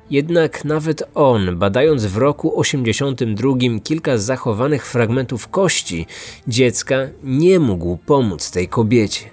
Jednak 0.09 0.65
nawet 0.65 1.03
on, 1.15 1.57
badając 1.57 2.05
w 2.05 2.17
roku 2.17 2.59
82 2.59 3.49
kilka 3.83 4.17
zachowanych 4.17 4.87
fragmentów 4.87 5.47
kości 5.47 6.05
dziecka, 6.47 6.97
nie 7.23 7.59
mógł 7.59 7.97
pomóc 7.97 8.51
tej 8.51 8.67
kobiecie. 8.67 9.25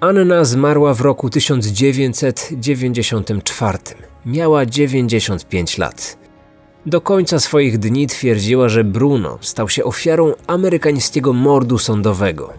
Anna 0.00 0.44
zmarła 0.44 0.94
w 0.94 1.00
roku 1.00 1.30
1994. 1.30 3.78
Miała 4.26 4.66
95 4.66 5.78
lat. 5.78 6.18
Do 6.86 7.00
końca 7.00 7.38
swoich 7.38 7.78
dni 7.78 8.06
twierdziła, 8.06 8.68
że 8.68 8.84
Bruno 8.84 9.38
stał 9.40 9.68
się 9.68 9.84
ofiarą 9.84 10.32
amerykańskiego 10.46 11.32
mordu 11.32 11.78
sądowego. 11.78 12.52